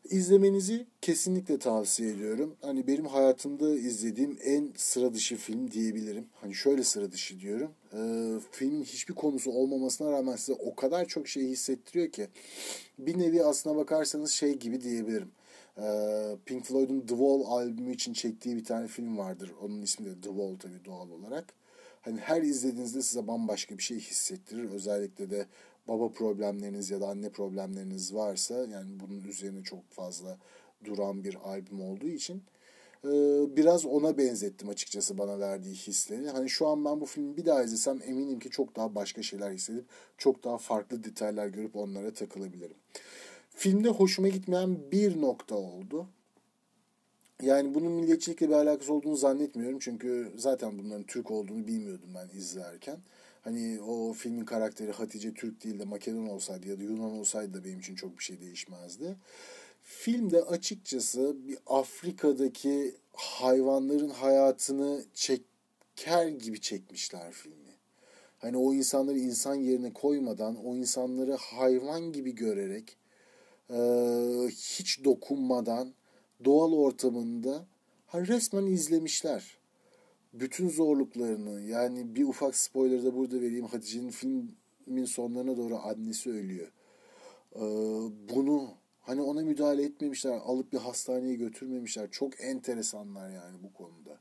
İzlemenizi 0.09 0.85
kesinlikle 1.01 1.59
tavsiye 1.59 2.11
ediyorum. 2.11 2.55
Hani 2.61 2.87
benim 2.87 3.05
hayatımda 3.05 3.69
izlediğim 3.69 4.37
en 4.43 4.69
sıra 4.77 5.13
dışı 5.13 5.35
film 5.35 5.71
diyebilirim. 5.71 6.25
Hani 6.41 6.55
şöyle 6.55 6.83
sıra 6.83 7.11
dışı 7.11 7.39
diyorum. 7.39 7.71
Ee, 7.93 8.39
filmin 8.51 8.83
hiçbir 8.83 9.13
konusu 9.13 9.51
olmamasına 9.51 10.11
rağmen 10.11 10.35
size 10.35 10.53
o 10.53 10.75
kadar 10.75 11.05
çok 11.05 11.27
şey 11.27 11.43
hissettiriyor 11.43 12.11
ki. 12.11 12.27
Bir 12.99 13.19
nevi 13.19 13.43
aslına 13.43 13.75
bakarsanız 13.75 14.31
şey 14.31 14.53
gibi 14.53 14.81
diyebilirim. 14.81 15.31
Ee, 15.77 16.35
Pink 16.45 16.65
Floyd'un 16.65 16.99
The 16.99 17.07
Wall 17.07 17.41
albümü 17.41 17.93
için 17.93 18.13
çektiği 18.13 18.55
bir 18.55 18.65
tane 18.65 18.87
film 18.87 19.17
vardır. 19.17 19.51
Onun 19.61 19.81
ismi 19.81 20.05
de 20.05 20.13
The 20.13 20.29
Wall 20.29 20.55
tabii 20.59 20.85
doğal 20.85 21.09
olarak. 21.09 21.53
Hani 22.01 22.19
her 22.19 22.41
izlediğinizde 22.41 23.01
size 23.01 23.27
bambaşka 23.27 23.77
bir 23.77 23.83
şey 23.83 23.99
hissettirir. 23.99 24.69
Özellikle 24.71 25.29
de 25.29 25.45
baba 25.87 26.09
problemleriniz 26.09 26.89
ya 26.89 27.01
da 27.01 27.07
anne 27.07 27.29
problemleriniz 27.29 28.15
varsa 28.15 28.53
yani 28.53 28.89
bunun 28.99 29.23
üzerine 29.23 29.63
çok 29.63 29.91
fazla 29.91 30.37
duran 30.85 31.23
bir 31.23 31.35
albüm 31.43 31.81
olduğu 31.81 32.07
için 32.07 32.43
e, 33.03 33.09
biraz 33.55 33.85
ona 33.85 34.17
benzettim 34.17 34.69
açıkçası 34.69 35.17
bana 35.17 35.39
verdiği 35.39 35.75
hisleri. 35.75 36.29
Hani 36.29 36.49
şu 36.49 36.67
an 36.67 36.85
ben 36.85 37.01
bu 37.01 37.05
filmi 37.05 37.37
bir 37.37 37.45
daha 37.45 37.63
izlesem 37.63 38.01
eminim 38.05 38.39
ki 38.39 38.49
çok 38.49 38.75
daha 38.75 38.95
başka 38.95 39.23
şeyler 39.23 39.51
hissedip 39.51 39.85
çok 40.17 40.43
daha 40.43 40.57
farklı 40.57 41.03
detaylar 41.03 41.47
görüp 41.47 41.75
onlara 41.75 42.13
takılabilirim. 42.13 42.77
Filmde 43.49 43.89
hoşuma 43.89 44.27
gitmeyen 44.27 44.91
bir 44.91 45.21
nokta 45.21 45.55
oldu. 45.55 46.07
Yani 47.41 47.73
bunun 47.73 47.91
milliyetçilikle 47.91 48.49
bir 48.49 48.53
alakası 48.53 48.93
olduğunu 48.93 49.15
zannetmiyorum. 49.15 49.79
Çünkü 49.79 50.31
zaten 50.37 50.79
bunların 50.79 51.03
Türk 51.03 51.31
olduğunu 51.31 51.67
bilmiyordum 51.67 52.09
ben 52.15 52.37
izlerken. 52.37 52.97
Hani 53.47 53.81
o 53.81 54.13
filmin 54.13 54.45
karakteri 54.45 54.91
Hatice 54.91 55.33
Türk 55.33 55.63
değil 55.63 55.79
de 55.79 55.85
Makedon 55.85 56.27
olsaydı 56.27 56.67
ya 56.67 56.79
da 56.79 56.83
Yunan 56.83 57.11
olsaydı 57.11 57.53
da 57.53 57.63
benim 57.63 57.79
için 57.79 57.95
çok 57.95 58.19
bir 58.19 58.23
şey 58.23 58.41
değişmezdi. 58.41 59.15
Filmde 59.83 60.41
açıkçası 60.41 61.35
bir 61.47 61.57
Afrika'daki 61.67 62.95
hayvanların 63.13 64.09
hayatını 64.09 65.03
çeker 65.13 66.27
gibi 66.27 66.61
çekmişler 66.61 67.31
filmi. 67.31 67.73
Hani 68.39 68.57
o 68.57 68.73
insanları 68.73 69.19
insan 69.19 69.55
yerine 69.55 69.93
koymadan, 69.93 70.65
o 70.65 70.75
insanları 70.75 71.33
hayvan 71.33 72.11
gibi 72.11 72.35
görerek, 72.35 72.97
hiç 74.49 75.03
dokunmadan, 75.03 75.93
doğal 76.45 76.73
ortamında 76.73 77.65
resmen 78.13 78.65
izlemişler 78.65 79.57
bütün 80.39 80.69
zorluklarını 80.69 81.61
yani 81.61 82.15
bir 82.15 82.23
ufak 82.23 82.55
spoiler 82.55 83.03
da 83.03 83.15
burada 83.15 83.41
vereyim. 83.41 83.65
Hatice'nin 83.65 84.09
filmin 84.09 85.05
sonlarına 85.05 85.57
doğru 85.57 85.77
annesi 85.77 86.29
ölüyor. 86.29 86.71
Ee, 87.55 87.61
bunu 88.35 88.69
hani 89.01 89.21
ona 89.21 89.41
müdahale 89.41 89.83
etmemişler. 89.83 90.31
Alıp 90.31 90.73
bir 90.73 90.77
hastaneye 90.77 91.35
götürmemişler. 91.35 92.11
Çok 92.11 92.41
enteresanlar 92.41 93.29
yani 93.29 93.63
bu 93.63 93.73
konuda. 93.73 94.19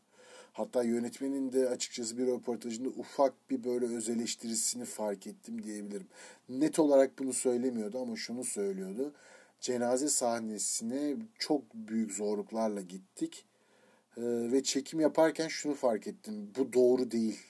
Hatta 0.52 0.82
yönetmenin 0.82 1.52
de 1.52 1.68
açıkçası 1.68 2.18
bir 2.18 2.26
röportajında 2.26 2.88
ufak 2.88 3.50
bir 3.50 3.64
böyle 3.64 3.86
öz 3.86 4.08
eleştirisini 4.08 4.84
fark 4.84 5.26
ettim 5.26 5.62
diyebilirim. 5.62 6.08
Net 6.48 6.78
olarak 6.78 7.18
bunu 7.18 7.32
söylemiyordu 7.32 7.98
ama 7.98 8.16
şunu 8.16 8.44
söylüyordu. 8.44 9.12
Cenaze 9.60 10.08
sahnesine 10.08 11.16
çok 11.38 11.74
büyük 11.74 12.12
zorluklarla 12.12 12.80
gittik 12.80 13.45
ee, 14.16 14.22
ve 14.52 14.62
çekim 14.62 15.00
yaparken 15.00 15.48
şunu 15.48 15.74
fark 15.74 16.06
ettim. 16.06 16.50
Bu 16.58 16.72
doğru 16.72 17.10
değil. 17.10 17.40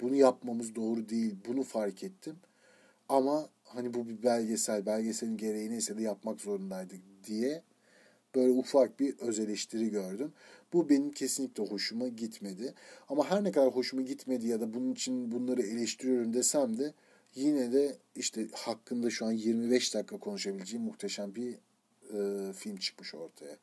Bunu 0.00 0.14
yapmamız 0.14 0.74
doğru 0.74 1.08
değil. 1.08 1.36
Bunu 1.48 1.62
fark 1.62 2.02
ettim. 2.02 2.36
Ama 3.08 3.48
hani 3.64 3.94
bu 3.94 4.08
bir 4.08 4.22
belgesel, 4.22 4.86
belgeselin 4.86 5.36
gereği 5.36 5.70
neyse 5.70 5.98
de 5.98 6.02
yapmak 6.02 6.40
zorundaydık 6.40 7.00
diye 7.24 7.62
böyle 8.34 8.50
ufak 8.50 9.00
bir 9.00 9.18
öz 9.18 9.38
eleştiri 9.38 9.90
gördüm. 9.90 10.32
Bu 10.72 10.88
benim 10.88 11.10
kesinlikle 11.12 11.62
hoşuma 11.62 12.08
gitmedi. 12.08 12.74
Ama 13.08 13.30
her 13.30 13.44
ne 13.44 13.52
kadar 13.52 13.70
hoşuma 13.70 14.02
gitmedi 14.02 14.46
ya 14.48 14.60
da 14.60 14.74
bunun 14.74 14.92
için 14.92 15.32
bunları 15.32 15.62
eleştiriyorum 15.62 16.34
desem 16.34 16.78
de 16.78 16.94
yine 17.34 17.72
de 17.72 17.96
işte 18.16 18.48
hakkında 18.52 19.10
şu 19.10 19.26
an 19.26 19.32
25 19.32 19.94
dakika 19.94 20.18
konuşabileceğim 20.18 20.86
muhteşem 20.86 21.34
bir 21.34 21.54
e, 22.14 22.52
film 22.52 22.76
çıkmış 22.76 23.14
ortaya. 23.14 23.56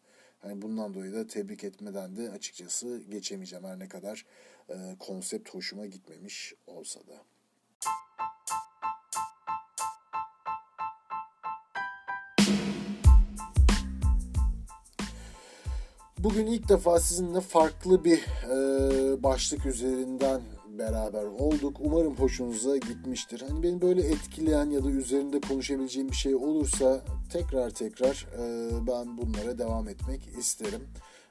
Yani 0.44 0.62
bundan 0.62 0.94
dolayı 0.94 1.14
da 1.14 1.28
tebrik 1.28 1.64
etmeden 1.64 2.16
de 2.16 2.32
açıkçası 2.32 3.02
geçemeyeceğim 3.10 3.66
her 3.66 3.80
ne 3.80 3.88
kadar 3.88 4.26
e, 4.70 4.76
konsept 5.00 5.50
hoşuma 5.50 5.86
gitmemiş 5.86 6.54
olsa 6.68 7.00
da. 7.00 7.24
Bugün 16.18 16.48
ilk 16.48 16.70
defa 16.70 17.00
sizinle 17.00 17.42
farklı 17.42 18.06
bir 18.06 18.20
e, 18.50 19.24
başlık 19.24 19.66
üzerinden 19.66 20.42
beraber 20.80 21.24
olduk. 21.24 21.78
Umarım 21.80 22.16
hoşunuza 22.16 22.78
gitmiştir. 22.78 23.44
Hani 23.50 23.64
beni 23.64 23.82
böyle 23.82 24.02
etkileyen 24.02 24.70
ya 24.70 24.84
da 24.84 24.90
üzerinde 24.90 25.42
konuşabileceğim 25.42 26.10
bir 26.10 26.16
şey 26.16 26.36
olursa 26.36 27.02
tekrar 27.32 27.70
tekrar 27.70 28.28
e, 28.38 28.72
ben 28.88 29.18
bunlara 29.18 29.58
devam 29.58 29.90
etmek 29.90 30.28
isterim. 30.40 30.88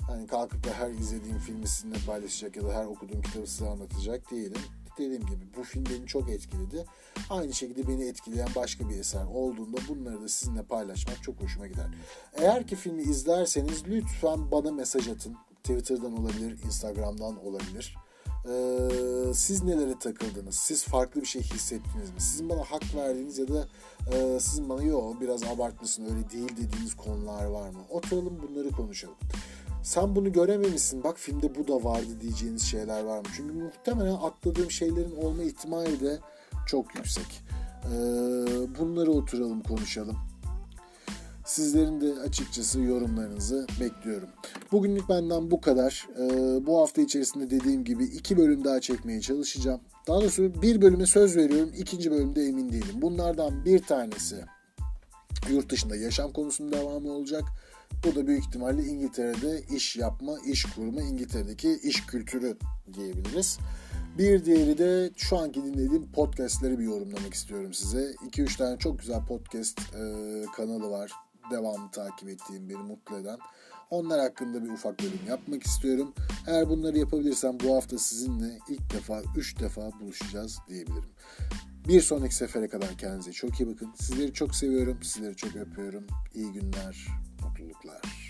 Hani 0.06 0.26
kalkıp 0.26 0.64
da 0.66 0.72
her 0.72 0.90
izlediğim 0.90 1.38
filmi 1.38 1.66
sizinle 1.66 1.96
paylaşacak 2.06 2.56
ya 2.56 2.62
da 2.62 2.74
her 2.74 2.84
okuduğum 2.84 3.22
kitabı 3.22 3.46
size 3.46 3.68
anlatacak 3.68 4.30
değilim. 4.30 4.62
Dediğim 4.98 5.26
gibi 5.26 5.44
bu 5.56 5.62
film 5.62 5.84
beni 5.90 6.06
çok 6.06 6.30
etkiledi. 6.30 6.84
Aynı 7.30 7.52
şekilde 7.52 7.88
beni 7.88 8.04
etkileyen 8.04 8.48
başka 8.56 8.88
bir 8.88 8.98
eser 8.98 9.24
olduğunda 9.24 9.76
bunları 9.88 10.22
da 10.22 10.28
sizinle 10.28 10.62
paylaşmak 10.62 11.22
çok 11.22 11.40
hoşuma 11.40 11.66
gider. 11.66 11.86
Eğer 12.34 12.66
ki 12.66 12.76
filmi 12.76 13.02
izlerseniz 13.02 13.86
lütfen 13.86 14.50
bana 14.50 14.72
mesaj 14.72 15.08
atın. 15.08 15.36
Twitter'dan 15.64 16.18
olabilir, 16.18 16.58
Instagram'dan 16.64 17.46
olabilir. 17.46 17.96
Ee, 18.48 19.34
siz 19.34 19.62
nelere 19.62 19.98
takıldınız? 19.98 20.54
Siz 20.54 20.84
farklı 20.84 21.20
bir 21.20 21.26
şey 21.26 21.42
hissettiniz 21.42 22.10
mi? 22.10 22.20
Sizin 22.20 22.48
bana 22.48 22.60
hak 22.60 22.94
verdiğiniz 22.94 23.38
ya 23.38 23.48
da 23.48 23.68
e, 24.12 24.40
sizin 24.40 24.68
bana 24.68 24.82
yok 24.82 25.20
biraz 25.20 25.42
abartmışsın 25.42 26.04
öyle 26.04 26.30
değil 26.30 26.56
dediğiniz 26.56 26.96
konular 26.96 27.44
var 27.44 27.70
mı? 27.70 27.80
Oturalım 27.90 28.42
bunları 28.42 28.70
konuşalım. 28.70 29.14
Sen 29.82 30.16
bunu 30.16 30.32
görememişsin 30.32 31.04
bak 31.04 31.18
filmde 31.18 31.54
bu 31.54 31.68
da 31.68 31.84
vardı 31.84 32.20
diyeceğiniz 32.20 32.62
şeyler 32.62 33.04
var 33.04 33.18
mı? 33.18 33.26
Çünkü 33.36 33.52
muhtemelen 33.52 34.14
atladığım 34.14 34.70
şeylerin 34.70 35.16
olma 35.16 35.42
ihtimali 35.42 36.00
de 36.00 36.18
çok 36.66 36.94
yüksek. 36.94 37.42
Ee, 37.84 37.90
bunları 38.78 39.10
oturalım 39.10 39.62
konuşalım. 39.62 40.16
Sizlerin 41.52 42.00
de 42.00 42.20
açıkçası 42.20 42.80
yorumlarınızı 42.80 43.66
bekliyorum. 43.80 44.28
Bugünlük 44.72 45.08
benden 45.08 45.50
bu 45.50 45.60
kadar. 45.60 46.08
Ee, 46.18 46.66
bu 46.66 46.78
hafta 46.80 47.02
içerisinde 47.02 47.50
dediğim 47.50 47.84
gibi 47.84 48.04
iki 48.04 48.36
bölüm 48.36 48.64
daha 48.64 48.80
çekmeye 48.80 49.20
çalışacağım. 49.20 49.80
Daha 50.08 50.20
doğrusu 50.20 50.62
bir 50.62 50.82
bölüme 50.82 51.06
söz 51.06 51.36
veriyorum. 51.36 51.72
ikinci 51.76 52.10
bölümde 52.10 52.42
emin 52.42 52.72
değilim. 52.72 52.94
Bunlardan 52.94 53.64
bir 53.64 53.82
tanesi 53.82 54.44
yurt 55.50 55.70
dışında 55.70 55.96
yaşam 55.96 56.32
konusunun 56.32 56.72
devamı 56.72 57.12
olacak. 57.12 57.44
Bu 58.06 58.14
da 58.14 58.26
büyük 58.26 58.44
ihtimalle 58.44 58.84
İngiltere'de 58.84 59.62
iş 59.76 59.96
yapma, 59.96 60.32
iş 60.46 60.64
kurma, 60.64 61.00
İngiltere'deki 61.02 61.78
iş 61.82 62.06
kültürü 62.06 62.56
diyebiliriz. 62.94 63.58
Bir 64.18 64.44
diğeri 64.44 64.78
de 64.78 65.10
şu 65.16 65.38
anki 65.38 65.64
dinlediğim 65.64 66.12
podcastleri 66.12 66.78
bir 66.78 66.84
yorumlamak 66.84 67.34
istiyorum 67.34 67.74
size. 67.74 68.14
2-3 68.30 68.58
tane 68.58 68.78
çok 68.78 68.98
güzel 68.98 69.26
podcast 69.26 69.80
e, 69.80 70.02
kanalı 70.56 70.90
var. 70.90 71.12
Devamlı 71.50 71.90
takip 71.90 72.28
ettiğim, 72.28 72.68
beni 72.68 72.78
mutlu 72.78 73.18
eden. 73.18 73.38
Onlar 73.90 74.20
hakkında 74.20 74.64
bir 74.64 74.70
ufak 74.70 75.00
bölüm 75.00 75.20
yapmak 75.28 75.62
istiyorum. 75.62 76.14
Eğer 76.46 76.68
bunları 76.68 76.98
yapabilirsem 76.98 77.60
bu 77.60 77.76
hafta 77.76 77.98
sizinle 77.98 78.58
ilk 78.68 78.92
defa, 78.92 79.22
3 79.36 79.60
defa 79.60 79.90
buluşacağız 80.00 80.58
diyebilirim. 80.68 81.10
Bir 81.88 82.00
sonraki 82.00 82.34
sefere 82.34 82.68
kadar 82.68 82.98
kendinize 82.98 83.32
çok 83.32 83.60
iyi 83.60 83.74
bakın. 83.74 83.94
Sizleri 83.94 84.32
çok 84.32 84.54
seviyorum, 84.54 85.02
sizleri 85.02 85.36
çok 85.36 85.56
öpüyorum. 85.56 86.06
İyi 86.34 86.52
günler, 86.52 87.06
mutluluklar. 87.42 88.21